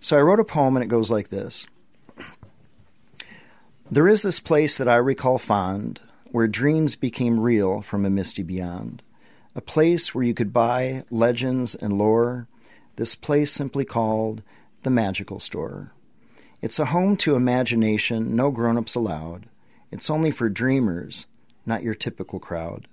[0.00, 1.66] So I wrote a poem, and it goes like this.
[3.92, 6.00] There is this place that I recall fond,
[6.30, 9.02] where dreams became real from a misty beyond.
[9.56, 12.46] A place where you could buy legends and lore.
[12.94, 14.44] This place simply called
[14.84, 15.90] the Magical Store.
[16.62, 19.46] It's a home to imagination, no grown ups allowed.
[19.90, 21.26] It's only for dreamers,
[21.66, 22.86] not your typical crowd.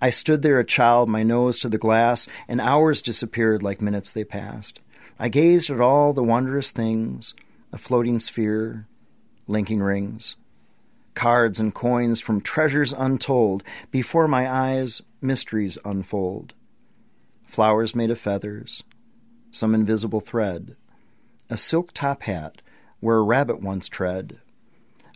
[0.00, 4.12] I stood there a child, my nose to the glass, and hours disappeared like minutes
[4.12, 4.78] they passed.
[5.18, 7.34] I gazed at all the wondrous things
[7.72, 8.86] a floating sphere,
[9.46, 10.36] linking rings,
[11.14, 13.62] cards and coins from treasures untold.
[13.90, 16.54] Before my eyes, mysteries unfold.
[17.44, 18.82] Flowers made of feathers,
[19.50, 20.76] some invisible thread,
[21.48, 22.60] a silk top hat
[23.00, 24.38] where a rabbit once tread.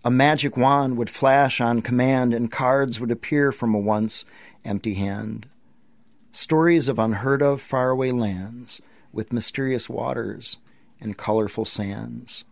[0.05, 4.25] A magic wand would flash on command, and cards would appear from a once
[4.65, 5.47] empty hand.
[6.33, 8.81] Stories of unheard of faraway lands
[9.13, 10.57] with mysterious waters
[11.01, 12.45] and colorful sands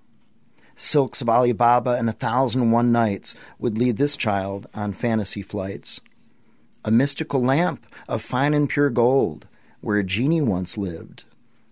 [0.79, 5.43] silks of Alibaba and a thousand and one nights would lead this child on fantasy
[5.43, 6.01] flights.
[6.85, 9.47] A mystical lamp of fine and pure gold,
[9.81, 11.25] where a genie once lived,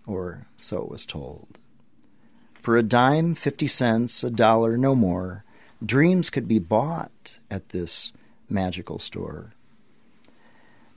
[0.05, 1.57] or so it was told.
[2.53, 5.45] For a dime, fifty cents, a dollar, no more,
[5.83, 8.11] dreams could be bought at this
[8.49, 9.53] magical store.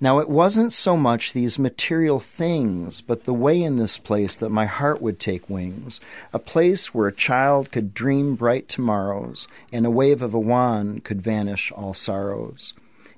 [0.03, 4.49] Now, it wasn't so much these material things, but the way in this place that
[4.49, 6.01] my heart would take wings,
[6.33, 11.05] a place where a child could dream bright tomorrows, and a wave of a wand
[11.05, 12.73] could vanish all sorrows.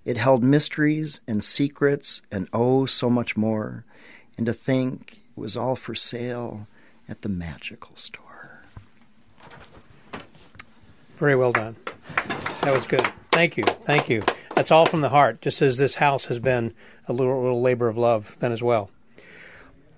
[0.05, 3.85] It held mysteries and secrets, and oh, so much more.
[4.37, 6.67] And to think it was all for sale
[7.09, 8.63] at the magical store.
[11.17, 11.77] Very well done.
[12.63, 13.07] That was good.
[13.31, 13.63] Thank you.
[13.63, 14.25] Thank you.
[14.55, 16.75] That's all from the heart, just as this house has been
[17.09, 18.91] a little, little labor of love then as well.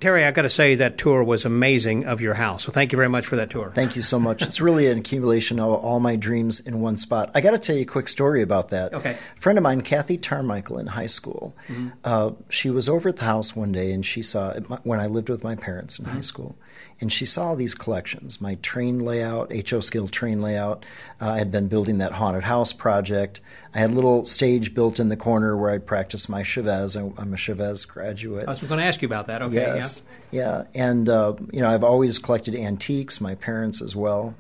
[0.01, 2.65] Terry, I got to say that tour was amazing of your house.
[2.65, 3.73] So thank you very much for that tour.
[3.75, 4.43] Thank you so much.
[4.43, 7.31] It's really an accumulation of all my dreams in one spot.
[7.35, 8.93] I got to tell you a quick story about that.
[8.93, 9.13] Okay.
[9.13, 11.57] A friend of mine, Kathy Tarmichael, in high school,
[12.03, 15.31] uh, she was over at the house one day and she saw when I lived
[15.31, 16.55] with my parents in high school,
[17.01, 18.41] and she saw these collections.
[18.41, 20.85] My train layout, HO scale train layout.
[21.21, 23.41] Uh, I had been building that haunted house project.
[23.75, 26.97] I had a little stage built in the corner where I'd practice my Chavez.
[26.97, 28.47] I'm a Chavez graduate.
[28.47, 29.43] I was going to ask you about that.
[29.43, 29.55] Okay.
[29.55, 33.21] Yes, yeah, and uh, you know I've always collected antiques.
[33.21, 34.35] My parents as well,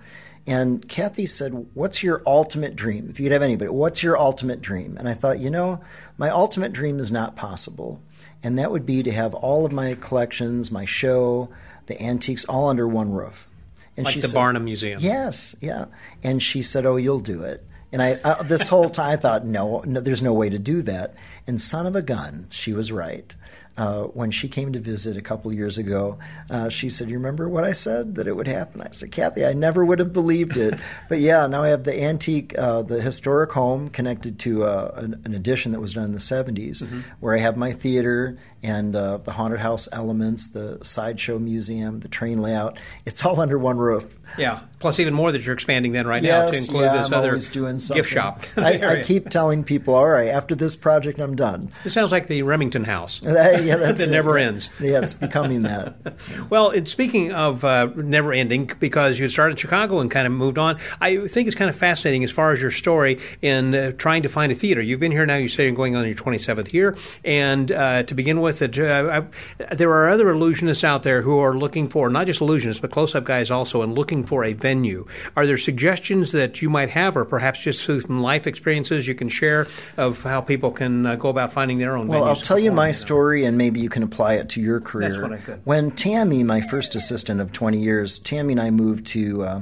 [0.46, 3.08] And Kathy said, What's your ultimate dream?
[3.10, 4.96] If you could have anybody, what's your ultimate dream?
[4.98, 5.80] And I thought, you know,
[6.18, 8.00] my ultimate dream is not possible.
[8.42, 11.48] And that would be to have all of my collections, my show,
[11.86, 13.48] the antiques, all under one roof.
[13.96, 15.00] And like she the said, Barnum Museum.
[15.00, 15.86] Yes, yeah.
[16.22, 17.64] And she said, "Oh, you'll do it."
[17.94, 20.82] And I, I this whole time I thought, no, no, there's no way to do
[20.82, 21.14] that.
[21.46, 23.32] And son of a gun, she was right.
[23.76, 26.18] Uh, when she came to visit a couple years ago,
[26.48, 29.44] uh, she said, "You remember what I said that it would happen?" I said, "Kathy,
[29.44, 33.00] I never would have believed it, but yeah, now I have the antique, uh, the
[33.00, 37.00] historic home connected to uh, an, an, addition that was done in the '70s, mm-hmm.
[37.20, 42.08] where I have my theater and uh, the haunted house elements, the sideshow museum, the
[42.08, 42.78] train layout.
[43.04, 44.60] It's all under one roof." Yeah.
[44.78, 47.14] Plus, even more that you're expanding then right yes, now to include yeah, this I'm
[47.14, 48.02] other doing something.
[48.02, 48.44] gift shop.
[48.56, 51.70] I, I, keep telling people, all right, after this project, I'm done.
[51.84, 53.20] It sounds like the Remington House.
[53.68, 54.70] yeah, that's that never ends.
[54.84, 55.96] Yeah, it's becoming that.
[56.50, 60.32] well, it, speaking of uh, never ending, because you started in Chicago and kind of
[60.32, 63.92] moved on, I think it's kind of fascinating as far as your story in uh,
[63.92, 64.82] trying to find a theater.
[64.82, 66.96] You've been here now, you say you're going on your 27th year.
[67.24, 69.22] And uh, to begin with, it, uh,
[69.60, 72.90] I, there are other illusionists out there who are looking for, not just illusionists, but
[72.90, 75.06] close up guys also, and looking for a venue.
[75.36, 79.14] Are there suggestions that you might have, or perhaps just through some life experiences you
[79.14, 82.24] can share of how people can uh, go about finding their own well?
[82.24, 85.10] I'll tell you my story, and maybe you can apply it to your career.
[85.10, 85.60] That's what I could.
[85.64, 89.42] When Tammy, my first assistant of 20 years, Tammy and I moved to.
[89.42, 89.60] Uh,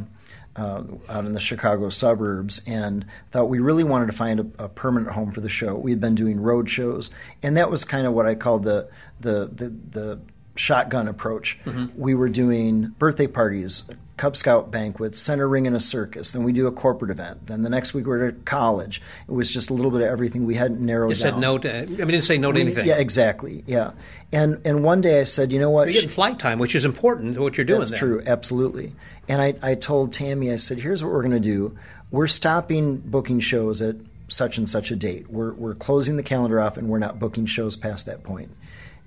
[0.55, 4.69] uh, out in the Chicago suburbs, and thought we really wanted to find a, a,
[4.69, 5.75] permanent home for the show.
[5.75, 7.11] We had been doing road shows,
[7.43, 10.21] and that was kind of what I called the the the, the
[10.55, 11.59] shotgun approach.
[11.65, 12.01] Mm-hmm.
[12.01, 13.85] We were doing birthday parties,
[14.17, 16.33] Cub Scout banquets, center ring in a circus.
[16.33, 17.47] Then we do a corporate event.
[17.47, 19.01] Then the next week we're at college.
[19.27, 20.45] It was just a little bit of everything.
[20.45, 21.33] We hadn't narrowed you down.
[21.35, 21.83] said no to.
[21.83, 22.87] I mean, didn't say no to we, anything.
[22.87, 23.65] Yeah, exactly.
[23.67, 23.93] Yeah,
[24.31, 25.87] and and one day I said, you know what?
[25.87, 27.81] You're getting flight time, which is important to what you're doing.
[27.81, 27.99] That's there.
[27.99, 28.93] true, absolutely.
[29.29, 31.77] And I I told Tammy, I said, here's what we're going to do.
[32.11, 33.97] We're stopping booking shows at
[34.29, 35.31] such and such a date.
[35.31, 38.51] We're we're closing the calendar off, and we're not booking shows past that point.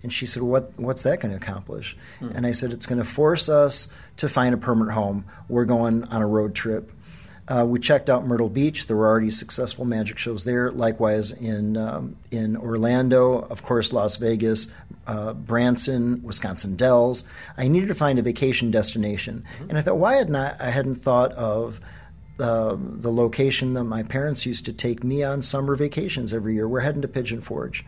[0.03, 0.71] And she said, "What?
[0.77, 2.29] What's that going to accomplish?" Hmm.
[2.35, 3.87] And I said, "It's going to force us
[4.17, 5.25] to find a permanent home.
[5.49, 6.91] We're going on a road trip."
[7.47, 8.87] Uh, we checked out Myrtle Beach.
[8.87, 10.71] There were already successful magic shows there.
[10.71, 14.67] Likewise in um, in Orlando, of course, Las Vegas,
[15.05, 17.23] uh, Branson, Wisconsin Dells.
[17.55, 19.69] I needed to find a vacation destination, mm-hmm.
[19.69, 21.79] and I thought, why had not I hadn't thought of
[22.39, 26.67] uh, the location that my parents used to take me on summer vacations every year.
[26.67, 27.85] We're heading to Pigeon Forge.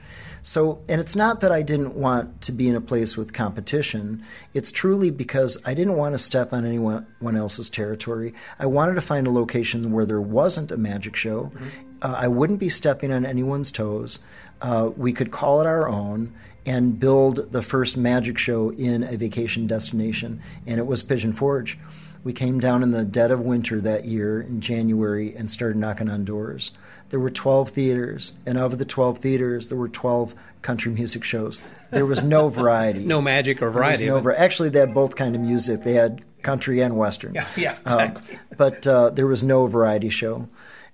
[0.47, 4.23] So, and it's not that I didn't want to be in a place with competition.
[4.53, 8.33] It's truly because I didn't want to step on anyone else's territory.
[8.57, 11.51] I wanted to find a location where there wasn't a magic show.
[11.53, 11.67] Mm-hmm.
[12.01, 14.19] Uh, I wouldn't be stepping on anyone's toes.
[14.61, 16.33] Uh, we could call it our own
[16.65, 21.77] and build the first magic show in a vacation destination, and it was Pigeon Forge.
[22.23, 26.09] We came down in the dead of winter that year in January and started knocking
[26.09, 26.71] on doors.
[27.09, 31.61] There were 12 theaters, and of the 12 theaters, there were 12 country music shows.
[31.91, 33.05] There was no variety.
[33.05, 34.07] no magic or variety.
[34.07, 35.83] No Actually, they had both kind of music.
[35.83, 37.33] They had country and western.
[37.33, 38.35] Yeah, yeah exactly.
[38.35, 40.49] Uh, but uh, there was no variety show.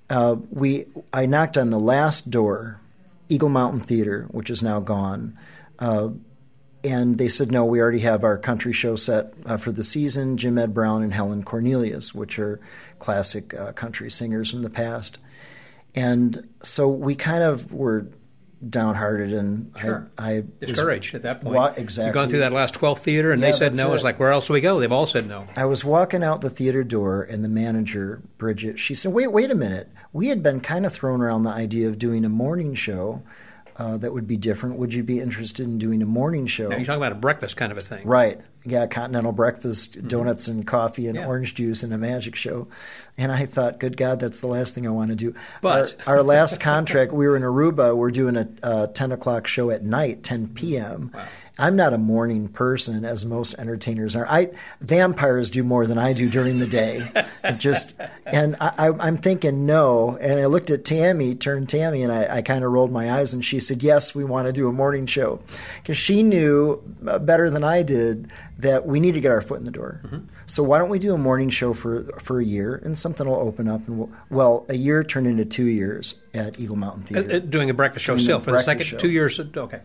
[0.10, 2.80] Uh, we I knocked on the last door,
[3.30, 5.38] Eagle Mountain Theater, which is now gone.
[5.80, 6.10] Uh,
[6.84, 10.36] and they said, no, we already have our country show set uh, for the season
[10.38, 12.60] Jim Ed Brown and Helen Cornelius, which are
[13.00, 15.18] classic uh, country singers from the past.
[15.96, 18.08] And so we kind of were
[18.70, 20.10] downhearted and sure.
[20.18, 21.56] I, I discouraged was, at that point.
[21.56, 22.08] Wa- exactly.
[22.08, 23.92] You've gone through that last 12th theater and yeah, they said no.
[23.92, 23.96] It.
[23.96, 24.80] It's like, where else do we go?
[24.80, 25.48] They've all said no.
[25.56, 29.52] I was walking out the theater door and the manager, Bridget, she said, wait, wait
[29.52, 29.90] a minute.
[30.14, 33.22] We had been kind of thrown around the idea of doing a morning show
[33.78, 34.78] uh, that would be different.
[34.78, 36.68] Would you be interested in doing a morning show?
[36.68, 38.06] Now you're talking about a breakfast kind of a thing.
[38.08, 38.40] Right.
[38.66, 40.08] Yeah, continental breakfast, mm-hmm.
[40.08, 41.28] donuts and coffee and yeah.
[41.28, 42.68] orange juice and a magic show.
[43.18, 45.36] And I thought, good God, that's the last thing I want to do.
[45.62, 47.96] But our, our last contract, we were in Aruba.
[47.96, 51.12] We're doing a, a 10 o'clock show at night, 10 p.m.
[51.14, 51.26] Wow.
[51.60, 54.26] I'm not a morning person as most entertainers are.
[54.28, 54.50] I
[54.82, 57.08] vampires do more than I do during the day.
[57.58, 57.96] just
[58.26, 60.18] and I, am thinking no.
[60.20, 63.34] And I looked at Tammy, turned Tammy, and I, I kind of rolled my eyes,
[63.34, 65.42] and she said, "Yes, we want to do a morning show,"
[65.76, 69.60] because she knew uh, better than I did that we need to get our foot
[69.60, 70.02] in the door.
[70.06, 70.26] Mm-hmm.
[70.48, 73.36] So why don't we do a morning show for for a year, and something will
[73.36, 77.32] open up, and we'll, well, a year turned into two years at Eagle Mountain Theater,
[77.32, 78.98] uh, uh, doing a breakfast show doing still for the second show.
[78.98, 79.40] two years.
[79.40, 79.82] Okay.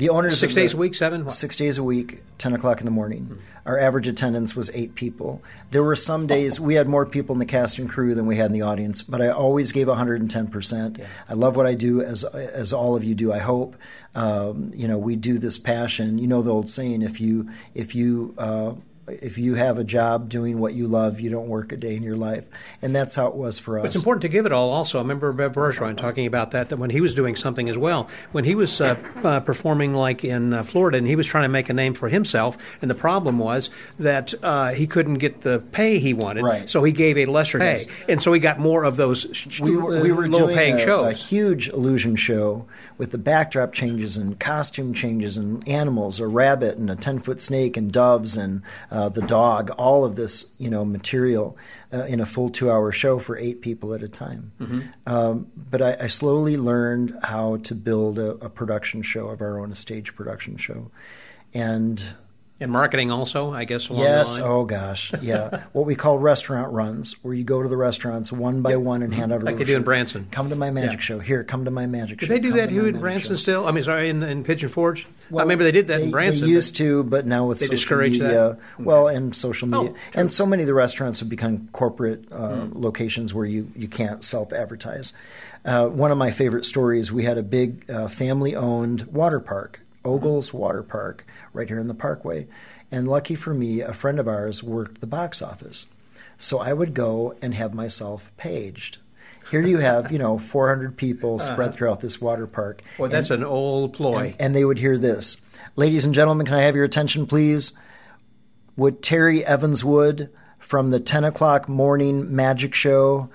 [0.00, 1.24] The owners six the, days a week, seven.
[1.24, 1.32] What?
[1.32, 3.24] Six days a week, ten o'clock in the morning.
[3.24, 3.40] Mm-hmm.
[3.66, 5.42] Our average attendance was eight people.
[5.72, 8.36] There were some days we had more people in the cast and crew than we
[8.36, 10.98] had in the audience, but I always gave one hundred and ten percent.
[11.28, 13.30] I love what I do, as as all of you do.
[13.30, 13.76] I hope
[14.14, 16.16] um, you know we do this passion.
[16.16, 18.72] You know the old saying: if you if you uh,
[19.22, 22.02] if you have a job doing what you love, you don't work a day in
[22.02, 22.46] your life,
[22.82, 23.86] and that's how it was for us.
[23.86, 24.70] It's important to give it all.
[24.70, 26.68] Also, I remember Bev Bergeron talking about that.
[26.70, 30.24] That when he was doing something as well, when he was uh, uh, performing like
[30.24, 32.94] in uh, Florida, and he was trying to make a name for himself, and the
[32.94, 36.68] problem was that uh, he couldn't get the pay he wanted, Right.
[36.68, 37.86] so he gave a lesser Yes.
[37.86, 40.76] pay, and so he got more of those sh- we were, we were doing paying
[40.76, 41.06] a, shows.
[41.06, 42.66] a huge illusion show
[42.98, 47.40] with the backdrop changes and costume changes and animals, a rabbit and a ten foot
[47.40, 51.56] snake and doves and uh, the dog, all of this you know material
[51.92, 54.52] uh, in a full two hour show for eight people at a time.
[54.60, 54.80] Mm-hmm.
[55.06, 59.58] Um, but I, I slowly learned how to build a, a production show of our
[59.58, 60.90] own, a stage production show,
[61.54, 62.14] and
[62.60, 63.88] and marketing also, I guess.
[63.88, 64.36] Along Yes.
[64.36, 64.50] the line.
[64.52, 65.12] Oh gosh.
[65.22, 65.64] Yeah.
[65.72, 69.14] what we call restaurant runs, where you go to the restaurants one by one and
[69.14, 69.82] hand out a Like they do in.
[69.82, 70.28] Branson.
[70.30, 71.04] Come to my magic Yeah.
[71.04, 71.18] show.
[71.20, 72.32] Here, come to my magic Did show.
[72.34, 73.36] they do Come that here in Branson show.
[73.36, 73.66] still?
[73.66, 75.06] I mean, sorry, in, in Pigeon Forge.
[75.30, 76.46] Well, I remember they did that they, in Branson.
[76.46, 78.24] They used to, but now with They social discourage that?
[78.24, 82.24] media, well, and social media, Oh, and so many of the restaurants have become corporate
[82.30, 82.72] uh, Hmm.
[82.82, 85.12] locations where you you can't self advertise.
[85.64, 89.80] Uh, one of my favorite stories: we had a big uh, family owned water park,
[90.04, 92.46] Ogles Water Park, right here in the Parkway,
[92.90, 95.86] and lucky for me, a friend of ours worked the box office,
[96.38, 98.98] so I would go and have myself paged.
[99.50, 101.52] Here you have, you know, 400 people uh-huh.
[101.52, 102.82] spread throughout this water park.
[102.98, 104.34] Boy, and- that's an old ploy.
[104.38, 105.36] and they would hear this.
[105.76, 107.72] Ladies and gentlemen, can I have your attention, please?
[108.76, 113.30] Would Terry Evanswood from the 10 o'clock morning magic show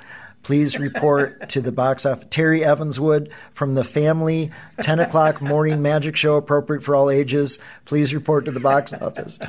[0.45, 2.27] please report to the box office?
[2.29, 8.13] Terry Evanswood from the family 10 o'clock morning magic show, appropriate for all ages, please
[8.13, 9.39] report to the box office.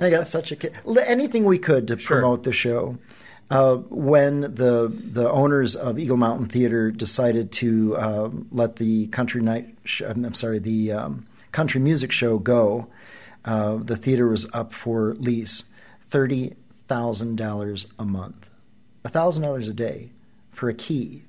[0.00, 0.72] I got such a kid.
[1.06, 2.96] Anything we could to promote the show.
[3.50, 9.42] Uh, when the the owners of Eagle Mountain Theater decided to um, let the country
[9.42, 12.86] night, sh- I'm sorry, the um, country music show go,
[13.44, 15.64] uh, the theater was up for lease,
[16.00, 16.54] thirty
[16.88, 18.48] thousand dollars a month,
[19.04, 20.10] thousand dollars a day
[20.54, 21.22] for a key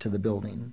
[0.00, 0.72] to the building.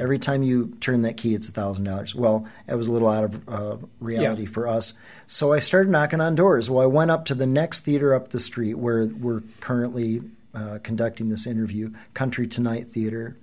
[0.00, 2.14] Every time you turn that key, it's a thousand dollars.
[2.14, 4.48] Well, it was a little out of uh, reality Yeah.
[4.48, 4.94] for us,
[5.26, 6.70] so I started knocking on doors.
[6.70, 10.22] Well, I went up to the next theater up the street where we're currently
[10.54, 13.36] uh, conducting this interview, Country Tonight Theater.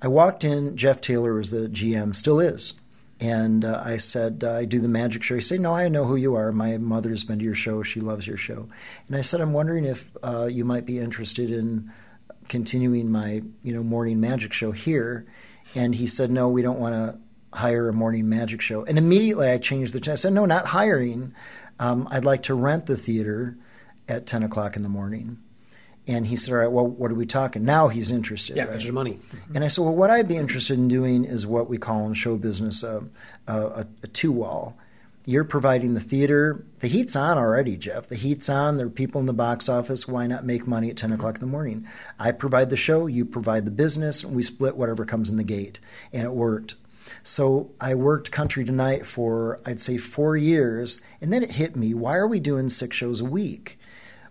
[0.00, 0.76] I walked in.
[0.76, 2.74] Jeff Taylor was the GM, still is.
[3.18, 5.34] And uh, I said, uh, I do the magic show.
[5.34, 6.52] He said, No, I know who you are.
[6.52, 7.82] My mother's been to your show.
[7.82, 8.68] She loves your show.
[9.08, 11.90] And I said, I'm wondering if uh, you might be interested in
[12.48, 15.26] continuing my you know morning magic show here.
[15.74, 17.18] And he said, No, we don't want to
[17.56, 18.84] hire a morning magic show.
[18.84, 20.12] And immediately I changed the.
[20.12, 21.34] I said, No, not hiring.
[21.78, 23.56] Um, I'd like to rent the theater
[24.08, 25.38] at 10 o'clock in the morning.
[26.06, 27.64] And he said, All right, well, what are we talking?
[27.64, 28.56] Now he's interested.
[28.56, 28.70] yeah, right?
[28.70, 29.14] because there's money.
[29.14, 29.56] Mm-hmm.
[29.56, 32.14] And I said, well, what I'd be interested in doing is what we call in
[32.14, 33.02] show business uh,
[33.46, 34.78] uh, a, a, a, a two wall.
[35.28, 36.64] You're providing the theater.
[36.78, 38.08] The heat's on already, Jeff.
[38.08, 38.78] The heat's on.
[38.78, 40.08] There are people in the box office.
[40.08, 41.86] Why not make money at 10 o'clock in the morning?
[42.18, 43.06] I provide the show.
[43.06, 44.24] You provide the business.
[44.24, 45.80] And we split whatever comes in the gate.
[46.14, 46.76] And it worked.
[47.22, 50.98] So I worked Country Tonight for, I'd say, four years.
[51.20, 53.77] And then it hit me why are we doing six shows a week?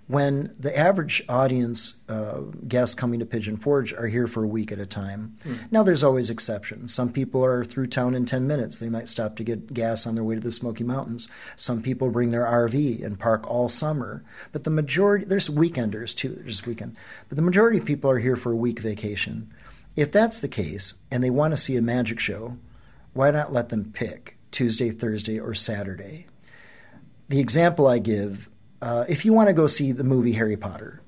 [0.08, 4.72] When the average audience uh, guests coming to Pigeon Forge are here for a week
[4.72, 5.36] at a time.
[5.70, 6.94] Now, there's always exceptions.
[6.94, 8.80] Some people are through town in 10 minutes.
[8.80, 11.28] They might stop to get gas on their way to the Smoky Mountains.
[11.58, 14.24] Some people bring their RV and park all summer.
[14.54, 16.96] But the majority, there's weekenders too, they're just weekend.
[17.28, 19.52] But the majority of people are here for a week vacation.
[19.98, 22.56] If that's the case and they want to see a magic show,
[23.14, 26.28] why not let them pick Tuesday, Thursday, or Saturday?
[27.28, 28.48] The example I give
[28.82, 31.02] uh, if you want to go see the movie Harry Potter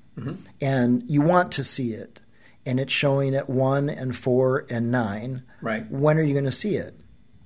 [0.60, 2.20] and you want to see it
[2.66, 5.90] and it's showing at 1 and 4 and 9, Right.
[5.90, 6.94] when are you going to see it?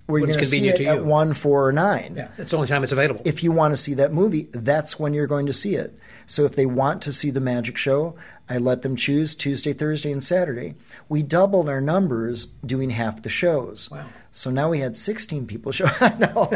[0.09, 2.15] Were you When it's going to see it to at 1, 4, or 9?
[2.17, 3.23] Yeah, it's the only time it's available.
[3.25, 5.97] If you want to see that movie, that's when you're going to see it.
[6.27, 8.17] So if they want to see the magic show,
[8.49, 10.75] I let them choose Tuesday, Thursday, and Saturday.
[11.09, 13.89] We doubled our numbers doing half the shows.
[13.91, 14.05] Wow.
[14.37, 15.85] So now we had 16 people show.
[16.19, 16.49] no,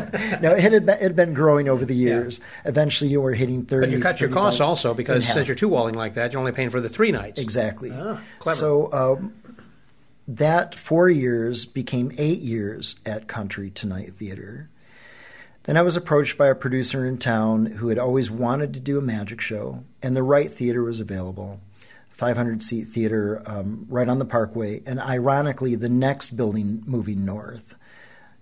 [0.43, 2.41] no, it had, been, it had been growing over the years.
[2.65, 3.87] Eventually, you were hitting 30.
[3.87, 5.35] but you cut your costs also because half.
[5.35, 7.39] since you're two walling like that, you're only paying for the three nights.
[7.39, 7.93] Exactly.
[7.95, 8.21] Ah.
[8.47, 9.33] So um,
[10.27, 14.69] that four years became eight years at Country Tonight Theater.
[15.63, 18.99] Then I was approached by a producer in town who had always wanted to do
[18.99, 21.61] a magic show, and the right theater was available.
[22.19, 27.77] 500 seat theater um, right on the parkway, and ironically, the next building moving north.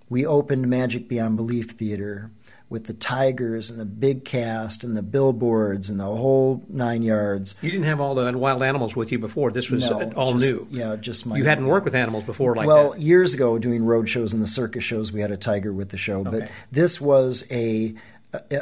[0.09, 2.31] We opened Magic Beyond Belief Theater
[2.71, 7.55] with the Tigers and a big cast and the billboards and the whole nine yards.
[7.61, 9.51] You didn't have all the wild animals with you before.
[9.51, 10.67] This was No, all just- new.
[10.71, 11.37] Yeah, just my.
[11.37, 13.01] You hadn't worked with animals before like well, that.
[13.03, 15.99] years ago, doing road shows and the circus shows, we had a tiger with the
[15.99, 16.25] show.
[16.25, 17.95] But this was a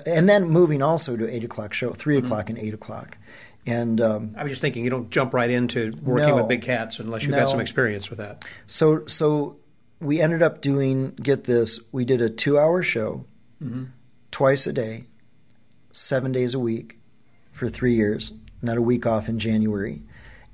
[0.06, 3.18] and then moving also to eight o'clock show, 3 o'clock and eight o'clock,
[3.66, 6.36] and um, I was just thinking, you don't jump right into working No.
[6.36, 7.38] with big cats unless you've No.
[7.38, 8.44] got some experience with that.
[8.66, 9.56] so so
[10.00, 13.24] we ended up doing get this we did a two hour show
[14.30, 15.04] twice a day
[15.92, 16.98] seven days a week
[17.52, 20.02] for three years not a week off in january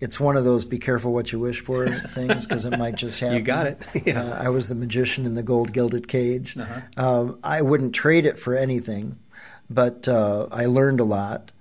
[0.00, 3.20] it's one of those be careful what you wish for things because it might just
[3.20, 3.82] happen You got it.
[4.06, 4.22] Yeah.
[4.22, 6.80] uh, i was the magician in the gold gilded cage Uh-huh.
[6.96, 9.18] um, i wouldn't trade it for anything
[9.68, 11.52] but uh, i learned a lot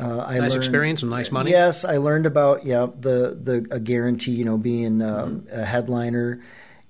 [0.00, 1.50] uh, I Nice learned, experience and nice money.
[1.50, 5.60] Yes, I learned about yeah the the a guarantee, you know, being um, Mm-hmm.
[5.60, 6.40] a headliner,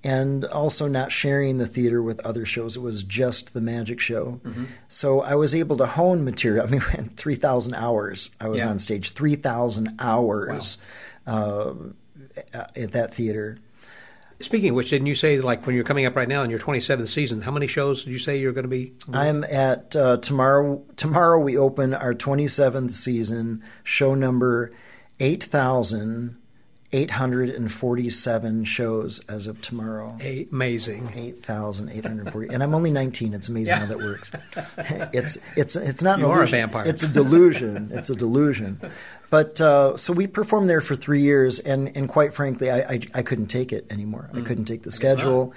[0.03, 2.75] and also not sharing the theater with other shows.
[2.75, 4.63] It was just the magic show, Mm-hmm.
[4.87, 6.65] so I was able to hone material.
[6.67, 6.81] I mean,
[7.15, 8.69] three thousand hours I was Yeah.
[8.69, 10.77] on stage, three thousand hours
[11.27, 11.73] uh,
[12.53, 13.57] at that theater.
[14.41, 16.59] Speaking of which, didn't you say like when you're coming up right now in your
[16.59, 18.93] 27th season, how many shows did you say you're going to be?
[19.11, 20.81] I'm at uh, tomorrow.
[20.95, 24.71] Tomorrow we open our 27th season, show number
[26.91, 30.17] 8,847 shows as of tomorrow.
[30.51, 31.11] Amazing.
[31.15, 32.53] 8,840.
[32.53, 33.33] And I'm only 19.
[33.33, 34.31] It's amazing how that works.
[35.13, 36.85] It's it's it's not an You are a vampire.
[36.85, 37.91] It's a delusion.
[37.93, 38.79] It's a delusion.
[39.29, 42.99] But uh, so we performed there for three years, and, and quite frankly, I, I,
[43.15, 44.29] I couldn't take it anymore.
[44.33, 45.53] I couldn't take the schedule.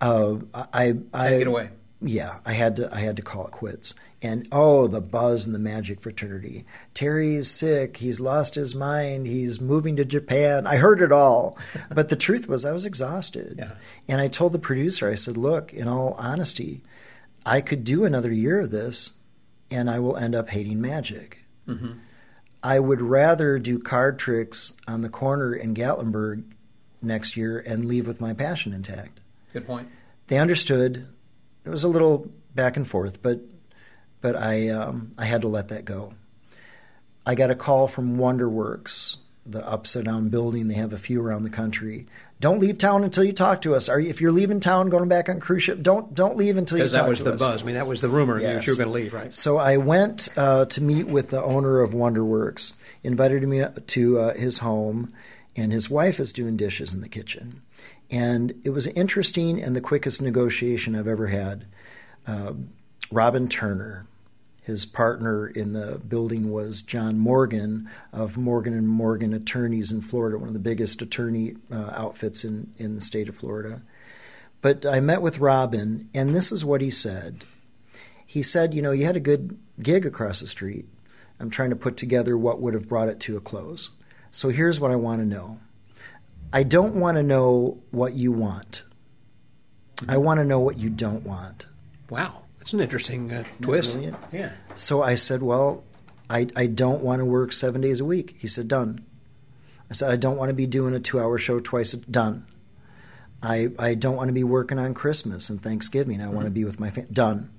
[0.00, 1.38] Uh, I, I, Mm.
[1.38, 1.70] get away.
[2.02, 3.94] yeah, I had to I had to call it quits.
[4.24, 6.64] And oh, the buzz and the magic fraternity.
[6.94, 7.98] Terry's sick.
[7.98, 9.26] He's lost his mind.
[9.26, 10.66] He's moving to Japan.
[10.66, 11.58] I heard it all.
[11.94, 13.56] But the truth was I was exhausted.
[13.58, 13.72] Yeah.
[14.08, 16.82] And I told the producer, I said, "Look, in all honesty,
[17.44, 19.12] I could do another year of this
[19.70, 21.44] and I will end up hating magic.
[21.68, 21.92] Mm-hmm.
[22.62, 26.44] I would rather do card tricks on the corner in Gatlinburg
[27.02, 29.20] next year and leave with my passion intact."
[29.52, 29.88] Good point.
[30.28, 31.06] they understood.
[31.66, 33.40] It was a little back and forth, but
[34.24, 36.14] but I um, I had to let that go.
[37.26, 40.66] I got a call from WonderWorks, the upside down building.
[40.66, 42.06] They have a few around the country.
[42.40, 43.86] Don't leave town until you talk to us.
[43.90, 46.78] Are you, if you're leaving town, going back on cruise ship, don't don't leave until
[46.78, 47.18] you talk to us.
[47.18, 47.52] Because that was the us.
[47.52, 47.62] buzz.
[47.62, 48.66] I mean, that was the rumor that Yes.
[48.66, 49.34] you were going to leave, right?
[49.34, 52.72] So I went uh, to meet with the owner of WonderWorks,
[53.02, 55.12] invited me to uh, his home,
[55.54, 57.60] and his wife is doing dishes in the kitchen.
[58.10, 61.66] And it was interesting and the quickest negotiation I've ever had.
[62.26, 62.54] Uh,
[63.10, 64.06] Robin Turner,
[64.64, 70.38] his partner in the building was John Morgan of Morgan and Morgan Attorneys in Florida,
[70.38, 73.82] one of the biggest attorney uh, outfits in, in the state of Florida.
[74.62, 77.44] But I met with Robin, and this is what he said
[78.34, 80.86] he said, You know, you had a good gig across the street.
[81.38, 83.90] I'm trying to put together what would have brought it to a close.
[84.32, 85.60] So here's what I want to know
[86.52, 88.82] I don't want to know what you want,
[90.08, 91.68] I want to know what you don't want.
[92.10, 92.42] Wow.
[92.64, 93.98] That's an interesting uh, twist.
[94.32, 94.52] Yeah.
[94.74, 95.84] So I said, Well,
[96.30, 98.36] I, I don't want to work seven days a week.
[98.38, 99.04] He said, Done.
[99.90, 102.46] I said, I don't want to be doing a two hour show twice a done.
[103.42, 106.22] I, I don't want to be working on Christmas and Thanksgiving.
[106.22, 107.10] I want to be with my family.
[107.12, 107.50] Done.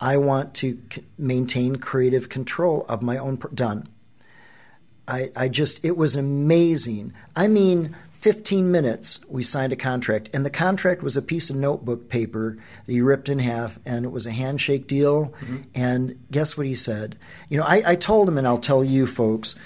[0.00, 3.36] I want to c- maintain creative control of my own.
[3.36, 3.86] Pr- done.
[5.06, 7.12] I, I just, it was amazing.
[7.36, 11.56] I mean, 15 minutes we signed a contract, and the contract was a piece of
[11.56, 12.56] notebook paper
[12.86, 15.34] that he ripped in half, and it was a handshake deal.
[15.40, 15.56] Mm-hmm.
[15.74, 17.16] And guess what he said?
[17.50, 19.56] You know, I, I told him, and I'll tell you folks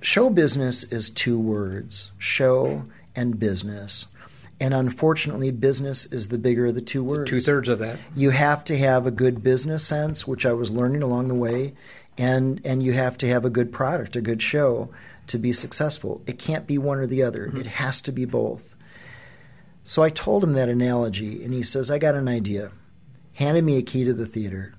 [0.00, 4.06] show business is two words show and business.
[4.58, 7.98] And unfortunately, business is the bigger of the two words Two thirds of that.
[8.14, 11.74] you have to have a good business sense, which I was learning along the way,
[12.16, 14.88] and and you have to have a good product, a good show
[15.28, 16.22] to be successful.
[16.26, 17.46] It can't be one or the other.
[17.46, 17.60] Mm-hmm.
[17.60, 18.74] It has to be both.
[19.84, 22.72] So I told him that analogy, and he says, "I got an idea."
[23.34, 24.74] Handed me a key to the theater.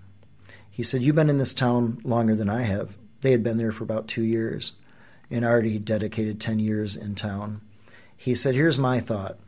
[0.70, 3.72] He said, "You've been in this town longer than I have." They had been there
[3.72, 4.74] for about two years,
[5.32, 7.62] and already dedicated ten years in town.
[8.16, 9.40] He said, "Here's my thought."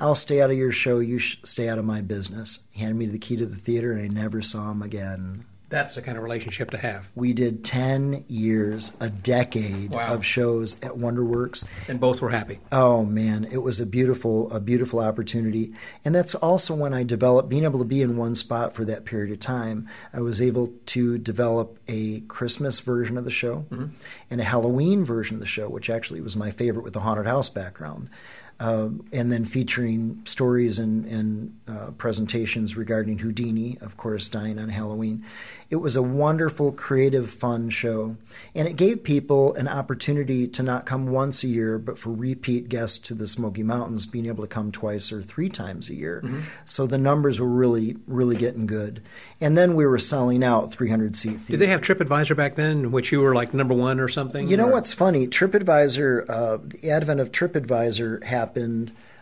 [0.00, 1.00] I'll stay out of your show.
[1.00, 2.60] You sh- stay out of my business.
[2.70, 5.44] He handed me the key to the theater, and I never saw him again.
[5.70, 7.08] That's the kind of relationship to have.
[7.14, 10.14] We did 10 years, a decade Wow.
[10.14, 11.64] of shows at Wonderworks.
[11.88, 12.60] And both were happy.
[12.72, 15.72] Oh man, it was a beautiful, a beautiful opportunity,
[16.04, 19.04] and that's also when I developed being able to be in one spot for that
[19.04, 19.88] period of time.
[20.14, 23.86] I was able to develop a Christmas version of the show mm-hmm.
[24.30, 27.26] and a Halloween version of the show, which actually was my favorite with the haunted
[27.26, 28.08] house background.
[28.60, 34.68] Uh, and then featuring stories and, and uh, presentations regarding Houdini, of course, dying on
[34.68, 35.24] Halloween.
[35.70, 38.16] It was a wonderful, creative, fun show,
[38.54, 42.68] and it gave people an opportunity to not come once a year, but for repeat
[42.68, 46.22] guests to the Smoky Mountains being able to come twice or three times a year.
[46.24, 46.40] Mm-hmm.
[46.64, 49.02] So the numbers were really, really getting good.
[49.40, 51.52] And then we were selling out 300 seat theater.
[51.52, 54.48] Did they have TripAdvisor back then, which you were like number one or something?
[54.48, 55.28] You know what's funny?
[55.28, 58.47] TripAdvisor, uh, the advent of TripAdvisor happened.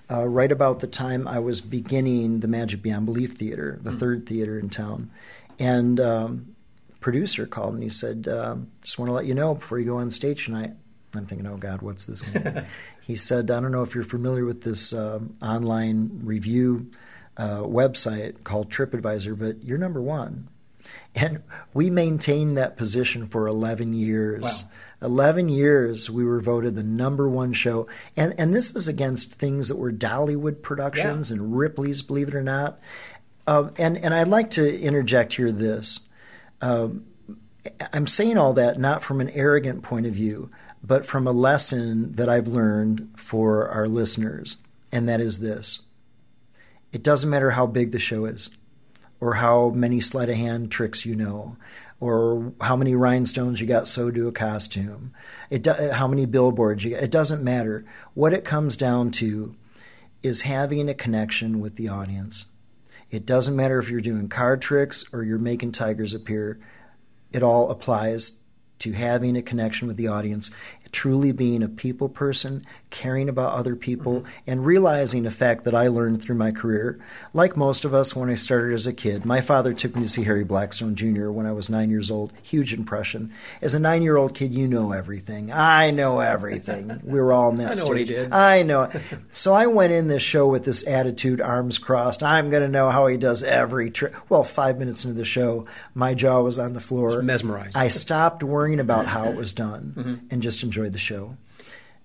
[0.08, 3.98] Uh, right about the time I was beginning the Magic Beyond Belief Theater, the mm-hmm.
[3.98, 5.10] third theater in town.
[5.58, 6.56] And um,
[7.00, 9.98] producer called and he said, uh, "Just want to let you know before you go
[9.98, 10.72] on stage tonight."
[11.14, 12.24] I'm thinking, "Oh God, what's this?"
[13.00, 16.90] he said, "I don't know if you're familiar with this uh, online review
[17.36, 20.48] uh, website called TripAdvisor, but you're number one."
[21.14, 21.42] And
[21.74, 24.42] we maintained that position for 11 years.
[24.42, 24.70] Wow.
[25.02, 27.86] 11 years we were voted the number one show.
[28.16, 31.36] And, and this is against things that were Dollywood productions yeah.
[31.36, 32.80] and Ripley's, believe it or not.
[33.46, 36.00] Uh, and and I'd like to interject here this.
[36.60, 36.88] Uh,
[37.92, 40.50] I'm saying all that not from an arrogant point of view,
[40.82, 44.56] but from a lesson that I've learned for our listeners,
[44.90, 45.80] and that is this:
[46.92, 48.50] it doesn't matter how big the show is,
[49.20, 51.56] or how many sleight of hand tricks you know,
[51.98, 55.12] or how many rhinestones you got sewed to a costume,
[55.50, 57.02] it do, how many billboards you got.
[57.02, 57.84] It doesn't matter.
[58.14, 59.54] What it comes down to
[60.22, 62.46] is having a connection with the audience
[63.10, 66.58] it doesn't matter if you're doing card tricks or you're making tigers appear.
[67.32, 68.38] It all applies
[68.80, 70.50] to having a connection with the audience,
[70.92, 74.50] truly being a people person, caring about other people, mm-hmm.
[74.50, 76.98] and realizing a fact that I learned through my career.
[77.32, 80.08] Like most of us, when I started as a kid, my father took me to
[80.08, 81.30] see Harry Blackstone Jr.
[81.30, 82.32] when I was nine years old.
[82.42, 83.32] Huge impression.
[83.60, 85.52] As a nine year old kid, you know everything.
[85.52, 87.00] I know everything.
[87.04, 87.88] we were all in that I know stage.
[87.88, 88.32] what he did.
[88.32, 88.90] I know.
[89.30, 92.22] so I went in this show with this attitude, arms crossed.
[92.22, 94.14] I'm going to know how he does every trick.
[94.30, 97.22] Well, five minutes into the show, my jaw was on the floor.
[97.22, 97.76] Mesmerized.
[97.76, 100.26] I stopped worrying about how it was done mm-hmm.
[100.30, 101.36] and just enjoyed the show.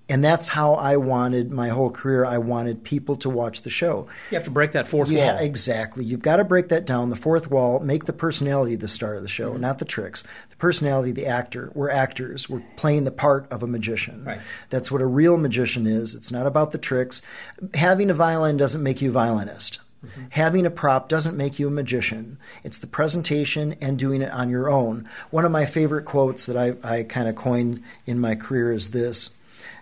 [0.10, 2.26] And that's how I wanted my whole career.
[2.26, 4.08] I wanted people to watch the show.
[4.30, 5.42] You have to break that fourth yeah, wall.
[5.42, 6.04] exactly.
[6.04, 7.10] You've got to break that down.
[7.10, 9.62] The fourth wall, make the personality the star of the show, mm-hmm.
[9.62, 10.24] not the tricks.
[10.50, 11.72] The personality, the actor.
[11.74, 12.50] We're actors.
[12.50, 14.26] We're playing the part of a magician.
[14.26, 14.42] Right.
[14.70, 16.14] That's what a real magician is.
[16.14, 17.22] It's not about the tricks.
[17.74, 19.80] Having a violin doesn't make you a violinist.
[20.06, 20.22] Mm-hmm.
[20.32, 22.38] Having a prop doesn't make you a magician.
[22.64, 25.08] It's the presentation and doing it on your own.
[25.30, 28.92] One of my favorite quotes that I, I kind of coined in my career is
[28.92, 29.32] this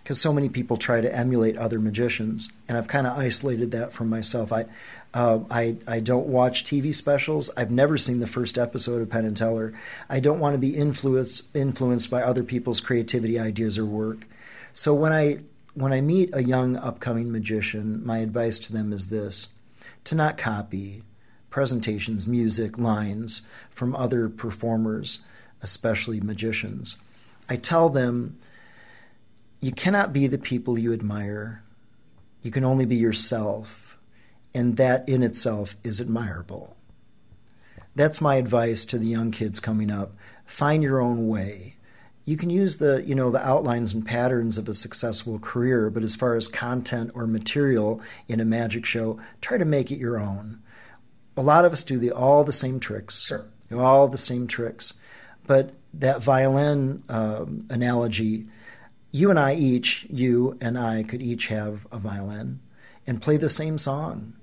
[0.04, 3.94] because so many people try to emulate other magicians, and I've kind of isolated that
[3.94, 4.52] from myself.
[4.52, 4.66] I,
[5.14, 7.50] uh, I, I don't watch TV specials.
[7.56, 9.74] I've never seen the first episode of Penn and Teller.
[10.10, 14.26] I don't want to be influenced influenced by other people's creativity, ideas, or work.
[14.74, 15.40] So when I
[15.76, 19.50] when I meet a young upcoming magician, my advice to them is this:
[20.06, 21.04] to not copy
[21.50, 23.42] presentations, music, lines
[23.72, 25.20] from other performers,
[25.62, 26.98] especially magicians.
[27.50, 28.38] I tell them
[29.60, 31.64] you cannot be the people you admire.
[32.42, 33.98] You can only be yourself,
[34.54, 36.78] and that in itself is admirable.
[37.96, 40.14] That's my advice to the young kids coming up.
[40.46, 41.76] Find your own way.
[42.30, 46.04] You can use the, you know, the outlines and patterns of a successful career, but
[46.04, 50.20] as far as content or material in a magic show, try to make it your
[50.20, 50.62] own.
[51.36, 53.46] A lot of us do the all the same tricks, sure.
[53.76, 54.94] all the same tricks,
[55.48, 58.46] but that violin um, analogy
[59.12, 62.60] you and I each, you and I, could each have a violin
[63.08, 64.34] and play the same song,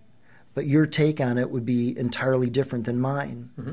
[0.54, 3.50] but your take on it would be entirely different than mine.
[3.56, 3.72] Mm-hmm.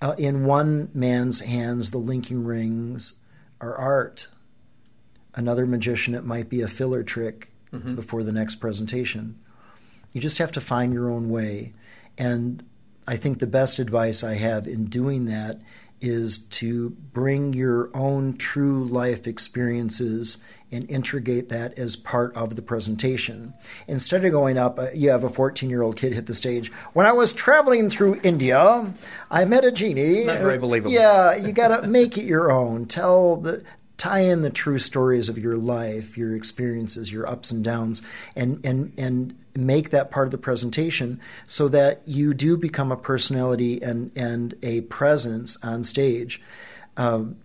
[0.00, 3.14] Uh, in one man's hands, the linking rings
[3.60, 4.28] are art.
[5.34, 7.94] Another magician, it might be a filler trick mm-hmm.
[7.94, 9.38] before the next presentation.
[10.12, 11.72] You just have to find your own way.
[12.18, 12.64] And
[13.06, 15.60] I think the best advice I have in doing that
[16.00, 20.38] is to bring your own true life experiences
[20.72, 23.52] and integrate that as part of the presentation.
[23.86, 26.72] Instead of going up, uh, you have a 14 year old kid hit the stage.
[26.92, 28.94] When I was traveling through India,
[29.30, 30.24] I met a genie.
[30.24, 30.92] Not very believable.
[30.92, 32.86] Yeah, you got to make it your own.
[32.86, 33.64] Tell the
[34.00, 38.00] tie in the true stories of your life, your experiences, your ups and downs,
[38.34, 42.96] and and and make that part of the presentation so that you do become a
[42.96, 46.40] personality and and a presence on stage.
[46.96, 47.36] Um,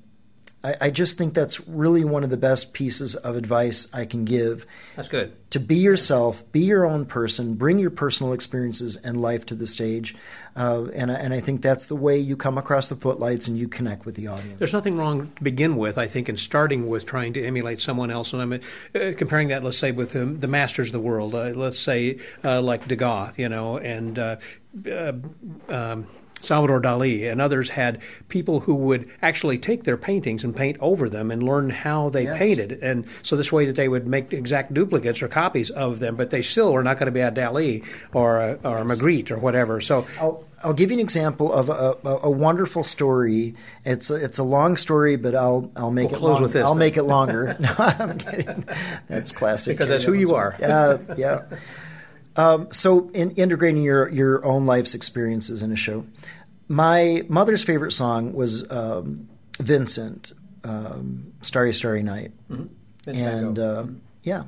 [0.66, 4.26] I, I just think that's really one of the best pieces of advice I can
[4.26, 5.32] give That's good.
[5.52, 9.68] to be yourself, be your own person, bring your personal experiences and life to the
[9.68, 10.16] stage,
[10.56, 13.58] uh, and I- and I think that's the way you come across the footlights and
[13.58, 14.58] you connect with the audience.
[14.58, 18.10] There's nothing wrong to begin with, I think, in starting with trying to emulate someone
[18.10, 18.34] else.
[18.34, 18.60] And I'm uh,
[19.16, 21.36] comparing that, let's say, with um, the masters of the world.
[21.36, 24.36] Uh, let's say, uh, like Degas, you know, and uh,
[24.90, 25.14] uh,
[25.70, 26.08] um,
[26.42, 31.10] Salvador Dali and others had people who would actually take their paintings and paint over
[31.10, 32.38] them and learn how they Yes.
[32.38, 32.80] painted.
[32.84, 36.30] And so this way that they would make exact duplicates or copies of them, but
[36.30, 37.84] they still were not going to be a Dali
[38.14, 39.82] or a, or a Magritte or whatever.
[39.82, 43.56] So I'll, I'll give you an example of a, a, a wonderful story.
[43.84, 46.54] It's a, it's a long story, but I'll I'll make We'll it close long- with
[46.54, 46.80] this, I'll then.
[46.80, 47.56] make it longer.
[47.60, 48.66] no, I'm kidding.
[49.08, 49.78] That's classic.
[49.78, 50.56] Because that's who you are.
[50.60, 51.42] Yeah, yeah.
[52.36, 56.06] Um, so, in integrating your your own life's experiences in a show,
[56.68, 59.30] my mother's favorite song was um,
[59.60, 60.32] Vincent,
[60.64, 62.70] um, "Starry Starry Night," Van
[63.06, 63.80] and Gogh.
[63.80, 64.44] um, yeah,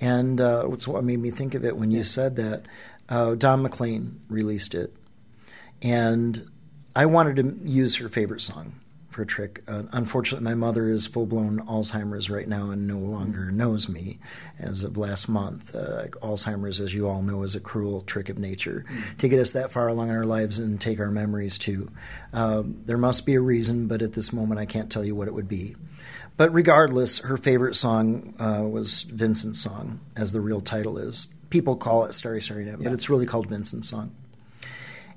[0.00, 2.64] and uh, what's what made me think of it when you said that.
[3.08, 4.94] Uh, Don McLean released it,
[5.82, 6.48] and
[6.96, 8.80] I wanted to use her favorite song
[9.12, 9.62] for a trick.
[9.68, 14.18] Uh, unfortunately, my mother is full blown Alzheimer's right now and no longer knows me
[14.58, 15.74] as of last month.
[15.74, 18.84] Uh, Alzheimer's, as you all know, is a cruel trick of nature
[19.18, 21.90] to get us that far along in our lives and take our memories too.
[22.32, 25.28] Um, there must be a reason, but at this moment, I can't tell you what
[25.28, 25.76] it would be.
[26.36, 31.28] But regardless, her favorite song uh, was Vincent's song, as the real title is.
[31.50, 34.14] People call it Starry Starry Night, but it's really called Vincent's song.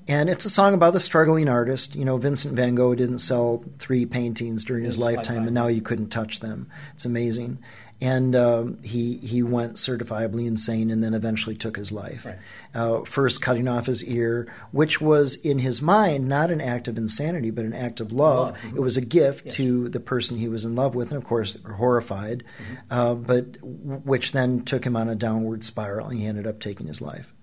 [0.07, 1.95] And it's a song about a struggling artist.
[1.95, 5.81] You know, Vincent van Gogh didn't sell three paintings during his, lifetime, and now you
[5.81, 6.69] couldn't touch them.
[6.93, 7.57] It's amazing.
[8.01, 12.27] And um, he he went certifiably insane, and then eventually took his life.
[12.73, 16.97] Uh, first, cutting off his ear, which was in his mind not an act of
[16.97, 18.57] insanity, but an act of love.
[18.75, 21.57] It was a gift to the person he was in love with, and of course,
[21.63, 22.43] horrified.
[22.91, 26.87] Uh, but which then took him on a downward spiral, and he ended up taking
[26.87, 27.34] his life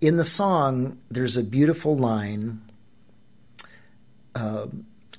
[0.00, 2.62] in the song, there's a beautiful line.
[4.34, 4.66] Uh,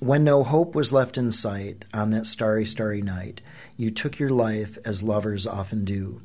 [0.00, 3.40] when no hope was left in sight on that starry, starry night,
[3.76, 6.20] you took your life as lovers often do.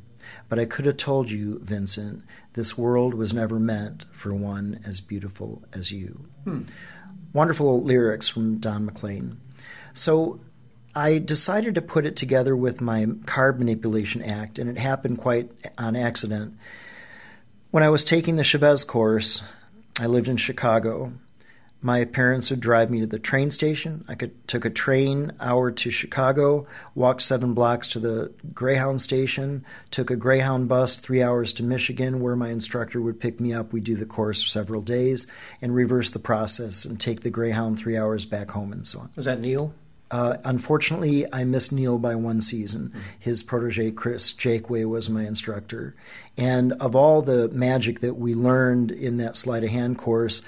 [0.50, 5.00] But I could have told you, Vincent, this world was never meant for one as
[5.00, 6.26] beautiful as you.
[7.34, 9.40] Wonderful lyrics from Don McLean.
[9.94, 10.40] So
[10.96, 15.52] I decided to put it together with my card manipulation act, and it happened quite
[15.78, 16.58] on accident.
[17.70, 19.44] When I was taking the Chavez course,
[20.00, 21.12] I lived in Chicago.
[21.82, 24.06] My parents would drive me to the train station.
[24.08, 26.66] I could took a train hour to Chicago,
[26.96, 32.22] walked seven blocks to the Greyhound station, took a Greyhound bus three hours to Michigan,
[32.22, 33.74] where my instructor would pick me up.
[33.74, 35.28] We'd do the course for several days
[35.62, 39.12] and reverse the process and take the Greyhound three hours back home and so on.
[39.18, 39.74] was that Neil?
[40.10, 42.94] Uh, unfortunately, I missed Neil by one season.
[43.20, 45.96] His protege, Chris Jakeway, was my instructor.
[46.38, 50.42] And of all the magic that we learned in that sleight of hand course,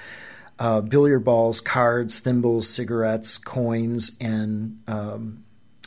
[0.60, 5.44] uh, billiard balls, cards, thimbles, cigarettes, coins, and um,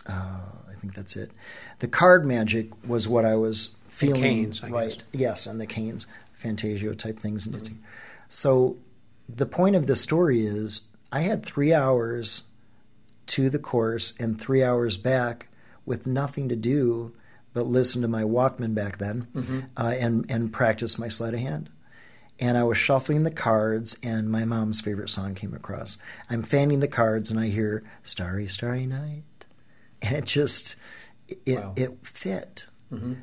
[0.07, 1.31] uh, I think that's it.
[1.79, 4.23] The card magic was what I was feeling.
[4.23, 4.73] canes, I guess.
[4.73, 5.05] right.
[5.13, 7.49] Yes, and the canes, Fantasio type things.
[8.29, 8.77] So
[9.29, 12.45] the point of the story is I had three hours
[13.29, 15.49] to the course and three hours back
[15.87, 17.13] with nothing to do
[17.55, 19.27] but listen to my Walkman back then
[19.77, 21.69] uh, and and practice my sleight of hand.
[22.41, 25.99] And I was shuffling the cards, and my mom's favorite song came across.
[26.31, 29.45] I'm fanning the cards, and I hear "Starry, Starry Night,"
[30.01, 30.77] and it just
[31.45, 31.75] it Wow.
[31.77, 32.67] it fit.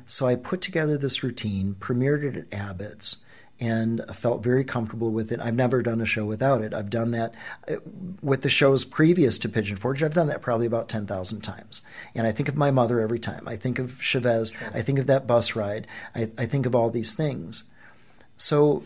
[0.06, 3.18] So I put together this routine, premiered it at Abbott's,
[3.60, 5.38] and felt very comfortable with it.
[5.40, 6.72] I've never done a show without it.
[6.72, 7.34] I've done that
[7.68, 7.76] uh,
[8.22, 10.02] with the shows previous to Pigeon Forge.
[10.02, 11.82] I've done that probably about 10,000 times.
[12.14, 13.46] And I think of my mother every time.
[13.46, 14.54] I think of Chavez.
[14.72, 15.86] I think of that bus ride.
[16.14, 17.64] I, I think of all these things.
[18.36, 18.82] So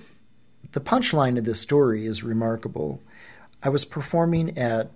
[0.72, 3.00] the punchline of this story is remarkable.
[3.62, 4.90] I was performing at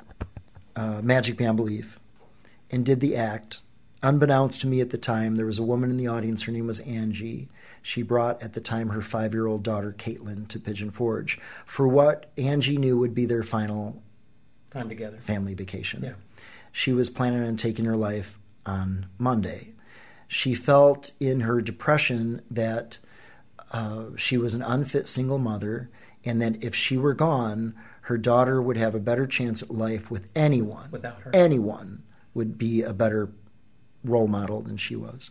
[0.75, 2.01] uh, Magic Beyond Belief
[2.69, 3.61] and did the act.
[4.03, 6.43] Unbeknownst to me at the time, there was a woman in the audience.
[6.43, 7.49] Her name was Angie.
[7.83, 11.87] She brought at the time her five year old daughter, Caitlin, to Pigeon Forge for
[11.89, 14.03] what Angie knew would be their final
[14.71, 15.19] Time together.
[15.19, 16.03] family vacation.
[16.03, 16.13] Yeah.
[16.73, 19.75] She was planning on taking her life on Monday.
[20.27, 22.99] She felt in her depression that
[23.73, 25.91] uh, she was an unfit single mother
[26.25, 30.11] and that if she were gone, her daughter would have a better chance at life
[30.11, 30.91] with anyone.
[30.91, 31.31] Without her.
[31.35, 32.03] Anyone
[32.35, 33.31] would be a better
[34.05, 35.31] role model than she was.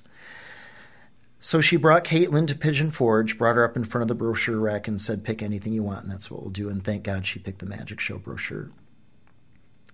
[1.40, 4.60] So she brought Caitlin to Pigeon Forge, brought her up in front of the brochure
[4.60, 6.70] rack, and said, Pick anything you want, and that's what we'll do.
[6.70, 8.70] And thank God she picked the Magic Show brochure.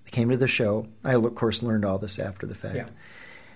[0.05, 0.87] They came to the show.
[1.03, 2.75] I, of course, learned all this after the fact.
[2.75, 2.89] Yeah.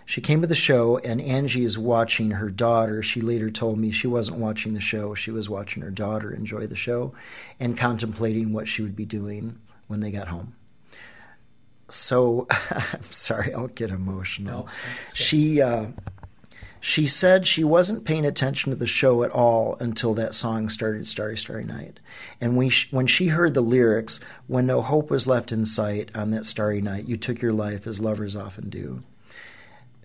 [0.05, 3.03] She came to the show, and Angie is watching her daughter.
[3.03, 5.13] She later told me she wasn't watching the show.
[5.13, 7.13] She was watching her daughter enjoy the show
[7.59, 10.55] and contemplating what she would be doing when they got home.
[11.89, 14.65] So, I'm sorry, I'll get emotional.
[14.65, 14.71] No,
[15.13, 15.87] she, uh,
[16.87, 21.05] she said she wasn't paying attention to the show at all until that song started,
[21.05, 21.99] Starry, Starry Night.
[22.39, 26.09] And we sh- when she heard the lyrics, when no hope was left in sight
[26.15, 29.03] on that starry night, you took your life as lovers often do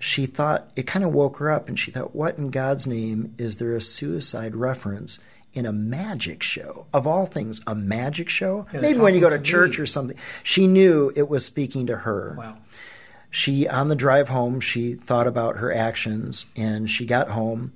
[0.01, 3.33] she thought it kind of woke her up and she thought what in god's name
[3.39, 5.20] is there a suicide reference
[5.53, 9.30] in a magic show of all things a magic show Yeah, maybe when you go
[9.30, 9.83] to to church me.
[9.85, 12.57] or something she knew it was speaking to her Wow.
[13.33, 17.72] She on the drive home she thought about her actions and she got home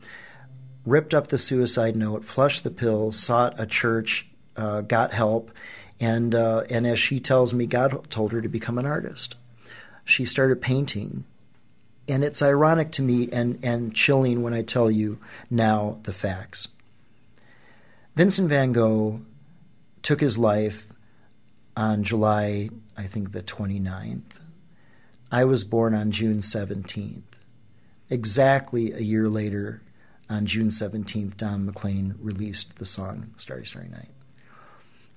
[0.85, 5.51] ripped up the suicide note flushed the pills sought a church uh, got help
[5.99, 9.35] and uh, and as she tells me god told her to become an artist
[10.05, 11.25] she started painting
[12.09, 15.19] and it's ironic to me and, and chilling when I tell you
[15.51, 16.69] now the facts.
[18.15, 19.21] Vincent van Gogh
[20.03, 20.87] took his life
[21.77, 24.23] on July, I think, the 29th.
[25.31, 27.23] I was born on June 17th.
[28.09, 29.83] Exactly a year later,
[30.31, 34.11] on June 17th, Don McLean released the song Starry, Starry Night.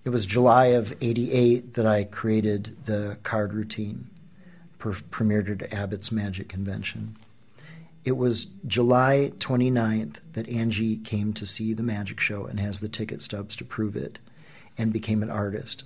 [0.03, 4.09] It was July of 88 that I created the card routine
[4.79, 7.17] premiered at Abbott's Magic Convention.
[8.05, 12.89] It was July 29th that Angie came to see the magic show and has the
[12.89, 14.19] ticket stubs to prove it
[14.77, 15.83] and became an artist.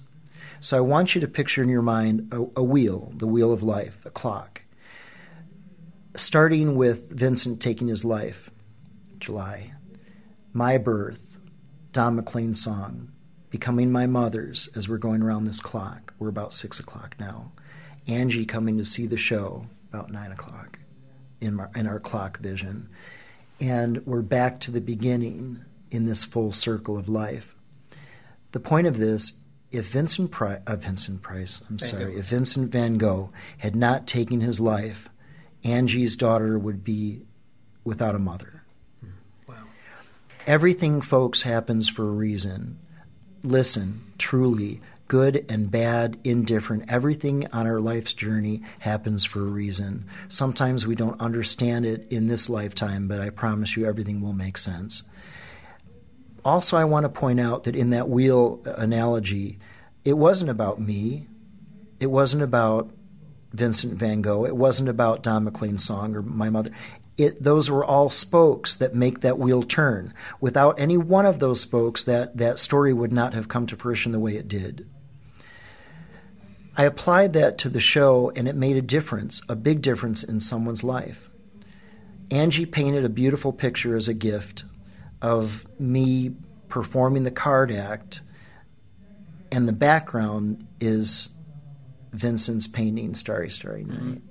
[0.63, 3.61] So I want you to picture in your mind a, a wheel, the wheel of
[3.61, 4.61] life, a clock.
[6.15, 8.49] Starting with Vincent taking his life,
[9.17, 9.73] July,
[10.53, 11.37] my birth,
[11.91, 13.11] Don McLean's song,
[13.49, 16.13] becoming my mother's as we're going around this clock.
[16.17, 17.51] We're about six o'clock now.
[18.07, 20.79] Angie coming to see the show about nine o'clock
[21.41, 22.87] in, our, in our clock vision.
[23.59, 27.53] And we're back to the beginning in this full circle of life.
[28.53, 29.33] The point of this,
[29.73, 32.19] if Vincent Price, uh, Vincent Price, I'm Van sorry, Gogh.
[32.19, 35.09] if Vincent Van Gogh had not taken his life,
[35.63, 37.25] Angie's daughter would be
[37.83, 38.63] without a mother.
[39.47, 39.55] Wow.
[40.45, 42.77] Everything, folks, happens for a reason.
[43.41, 50.05] Listen, truly, good and bad, indifferent, everything on our life's journey happens for a reason.
[50.27, 54.57] Sometimes we don't understand it in this lifetime, but I promise you everything will make
[54.57, 55.03] sense.
[56.45, 59.59] Also, I want to point out that in that wheel uh, analogy,
[60.03, 61.27] it wasn't about me.
[61.99, 62.91] It wasn't about
[63.53, 64.45] Vincent van Gogh.
[64.45, 66.71] It wasn't about Don McLean's song or my mother.
[67.17, 70.13] It, those were all spokes that make that wheel turn.
[70.41, 74.11] Without any one of those spokes, that, that story would not have come to fruition
[74.11, 74.89] the way it did.
[76.75, 80.39] I applied that to the show, and it made a difference, a big difference in
[80.39, 81.29] someone's life.
[82.31, 84.63] Angie painted a beautiful picture as a gift
[85.23, 86.35] of me
[86.69, 88.21] performing the card act,
[89.51, 91.29] and the background is
[92.11, 94.21] Vincent's painting Starry, Starry Night.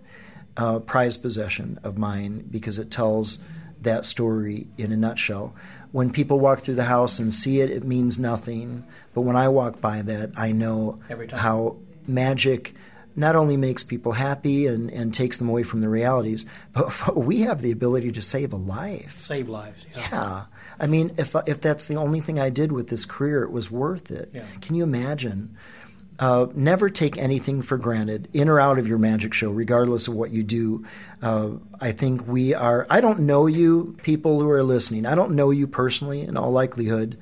[0.54, 3.38] Uh, prized possession of mine because it tells
[3.80, 5.54] that story in a nutshell.
[5.92, 8.84] When people walk through the house and see it, it means nothing.
[9.14, 11.38] But when I walk by that, I know Every time.
[11.38, 11.76] how
[12.06, 12.74] magic
[13.16, 17.40] not only makes people happy and, and takes them away from the realities, but we
[17.40, 19.20] have the ability to save a life.
[19.22, 19.84] Save lives.
[19.96, 20.08] Yeah.
[20.12, 20.44] Yeah.
[20.80, 23.70] I mean, if if that's the only thing I did with this career, it was
[23.70, 24.30] worth it.
[24.32, 24.44] Yeah.
[24.60, 25.56] Can you imagine?
[26.18, 30.14] Uh, never take anything for granted, in or out of your magic show, regardless of
[30.14, 30.84] what you do.
[31.20, 31.50] Uh,
[31.80, 32.86] I think we are.
[32.88, 35.04] I don't know you, people who are listening.
[35.06, 37.18] I don't know you personally, in all likelihood,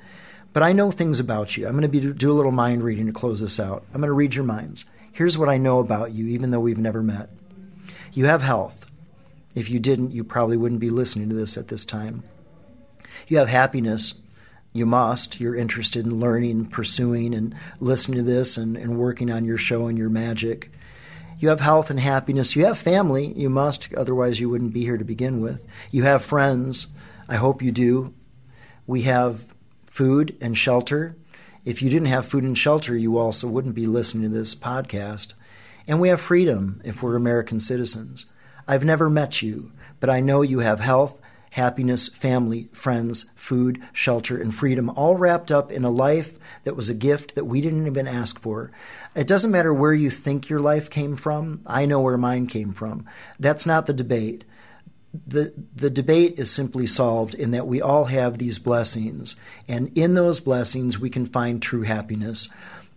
[0.52, 1.66] but I know things about you.
[1.66, 3.84] I'm going to be do a little mind reading to close this out.
[3.94, 4.84] I'm going to read your minds.
[5.12, 7.30] Here's what I know about you, even though we've never met.
[8.12, 8.86] You have health.
[9.54, 12.22] If you didn't, you probably wouldn't be listening to this at this time.
[13.28, 14.14] You have happiness.
[14.72, 15.40] You must.
[15.40, 19.88] You're interested in learning, pursuing, and listening to this and, and working on your show
[19.88, 20.70] and your magic.
[21.40, 22.54] You have health and happiness.
[22.54, 23.32] You have family.
[23.32, 23.92] You must.
[23.94, 25.66] Otherwise, you wouldn't be here to begin with.
[25.90, 26.88] You have friends.
[27.28, 28.14] I hope you do.
[28.86, 29.46] We have
[29.86, 31.16] food and shelter.
[31.64, 35.34] If you didn't have food and shelter, you also wouldn't be listening to this podcast.
[35.86, 38.26] And we have freedom if we're American citizens.
[38.68, 41.19] I've never met you, but I know you have health,
[41.50, 46.88] happiness, family, friends, food, shelter, and freedom all wrapped up in a life that was
[46.88, 48.70] a gift that we didn't even ask for.
[49.14, 51.62] It doesn't matter where you think your life came from.
[51.66, 53.04] I know where mine came from.
[53.38, 54.44] That's not the debate
[55.26, 59.36] the the debate is simply solved in that we all have these blessings
[59.66, 62.48] and in those blessings we can find true happiness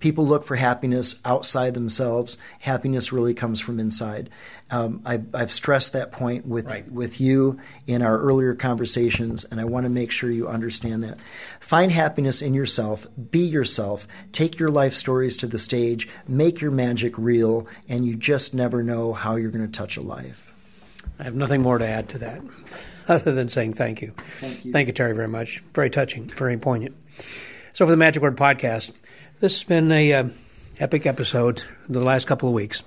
[0.03, 2.37] people look for happiness outside themselves.
[2.61, 4.29] Happiness really comes from inside.
[4.69, 6.91] Um, I, have stressed that point with right.
[6.91, 11.19] with you in our earlier conversations, and I want to make sure you understand that.
[11.61, 13.07] Find happiness in yourself.
[13.31, 14.05] Be yourself.
[14.33, 16.09] Take your life stories to the stage.
[16.27, 20.01] Make your magic real, and you just never know how you're going to touch a
[20.01, 20.53] life.
[21.17, 22.41] I have nothing more to add to that,
[23.07, 24.13] other than saying thank you.
[24.41, 25.63] Thank you, thank you, Terry, very much.
[25.73, 26.27] Very touching.
[26.27, 26.93] Very poignant.
[27.71, 28.91] So, for the Magic Word podcast,
[29.43, 30.23] this has been a uh,
[30.79, 32.81] epic episode the last couple of weeks.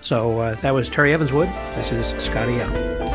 [0.00, 1.46] So uh, that was Terry Evanswood.
[1.76, 3.11] This is Scotty out.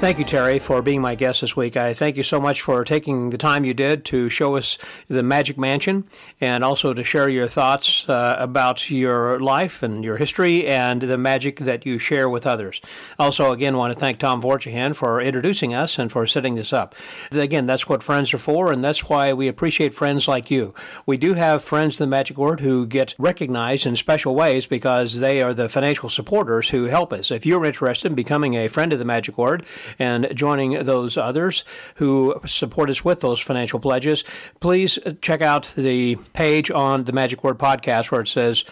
[0.00, 1.76] Thank you, Terry, for being my guest this week.
[1.76, 4.78] I thank you so much for taking the time you did to show us
[5.08, 6.04] the Magic Mansion
[6.40, 11.18] and also to share your thoughts uh, about your life and your history and the
[11.18, 12.80] magic that you share with others.
[13.18, 16.94] Also, again, want to thank Tom Vorchahan for introducing us and for setting this up.
[17.30, 20.72] Again, that's what friends are for, and that's why we appreciate friends like you.
[21.04, 25.20] We do have friends in the Magic Word who get recognized in special ways because
[25.20, 27.30] they are the financial supporters who help us.
[27.30, 29.62] If you're interested in becoming a friend of the Magic Word,
[29.98, 31.64] and joining those others
[31.96, 34.24] who support us with those financial pledges,
[34.60, 38.64] please check out the page on the Magic Word podcast where it says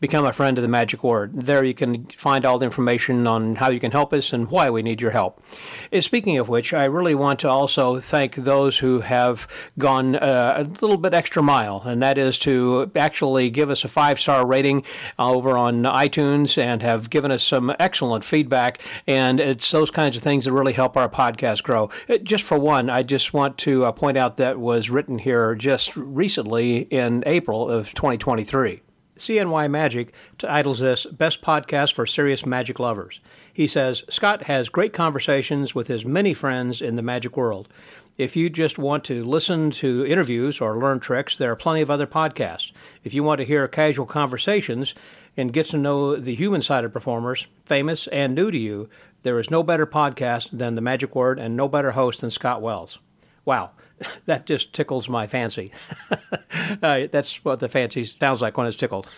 [0.00, 1.32] become a friend of the magic word.
[1.32, 4.68] There you can find all the information on how you can help us and why
[4.68, 5.42] we need your help.
[5.90, 10.54] And speaking of which, I really want to also thank those who have gone uh,
[10.58, 14.46] a little bit extra mile, and that is to actually give us a five star
[14.46, 14.84] rating
[15.18, 18.80] over on iTunes and have given us some excellent feedback.
[19.06, 21.90] And it's those kinds of things that really help our podcast grow.
[22.08, 25.54] It, just for one, I just want to uh, point out that was written here
[25.54, 28.82] just recently in April of 2023.
[29.16, 33.20] CNY Magic titles this Best Podcast for Serious Magic Lovers.
[33.50, 37.68] He says Scott has great conversations with his many friends in the magic world.
[38.18, 41.90] If you just want to listen to interviews or learn tricks, there are plenty of
[41.90, 42.72] other podcasts.
[43.04, 44.94] If you want to hear casual conversations
[45.34, 48.90] and get to know the human side of performers, famous and new to you,
[49.22, 52.60] there is no better podcast than The Magic Word and no better host than Scott
[52.60, 52.98] Wells.
[53.46, 53.70] Wow
[54.26, 55.72] that just tickles my fancy.
[56.82, 59.08] uh, that's what the fancy sounds like when it's tickled.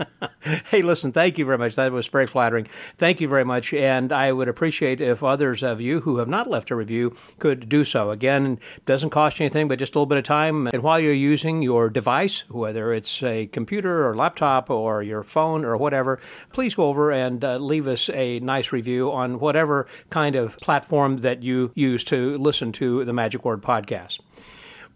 [0.70, 1.74] hey, listen, thank you very much.
[1.76, 2.66] That was very flattering.
[2.96, 3.74] Thank you very much.
[3.74, 7.68] And I would appreciate if others of you who have not left a review could
[7.68, 8.10] do so.
[8.10, 10.66] Again, it doesn't cost you anything but just a little bit of time.
[10.68, 15.64] And while you're using your device, whether it's a computer or laptop or your phone
[15.64, 16.18] or whatever,
[16.52, 21.18] please go over and uh, leave us a nice review on whatever kind of platform
[21.18, 24.20] that you use to listen to the Magic Word podcast.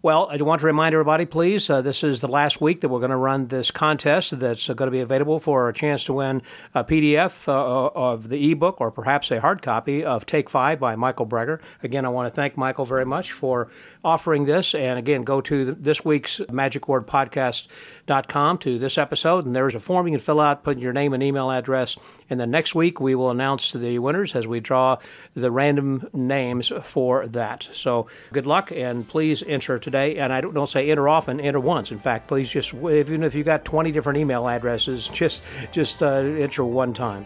[0.07, 3.01] Well, I want to remind everybody, please, uh, this is the last week that we're
[3.01, 6.13] going to run this contest that's uh, going to be available for a chance to
[6.13, 6.43] win
[6.73, 10.95] a PDF uh, of the ebook or perhaps a hard copy of Take Five by
[10.95, 11.59] Michael Breggar.
[11.83, 13.69] Again, I want to thank Michael very much for
[14.03, 14.73] offering this.
[14.73, 20.13] And again, go to this week's magicwordpodcast.com to this episode, and there's a form you
[20.13, 21.97] can fill out, put your name and email address.
[22.29, 24.97] And then next week, we will announce the winners as we draw
[25.33, 27.69] the random names for that.
[27.71, 30.17] So good luck, and please enter today.
[30.17, 31.91] And I don't, don't say enter often, enter once.
[31.91, 36.15] In fact, please just, even if you got 20 different email addresses, just, just uh,
[36.15, 37.25] enter one time.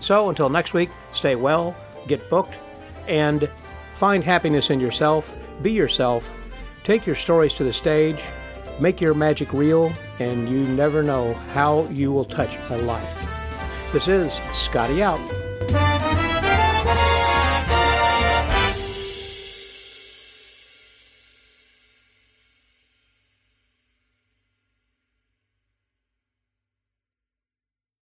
[0.00, 1.76] So until next week, stay well,
[2.08, 2.54] get booked,
[3.06, 3.48] and
[3.94, 6.32] find happiness in yourself be yourself,
[6.82, 8.22] take your stories to the stage,
[8.80, 13.28] make your magic real, and you never know how you will touch a life.
[13.92, 15.20] This is Scotty out.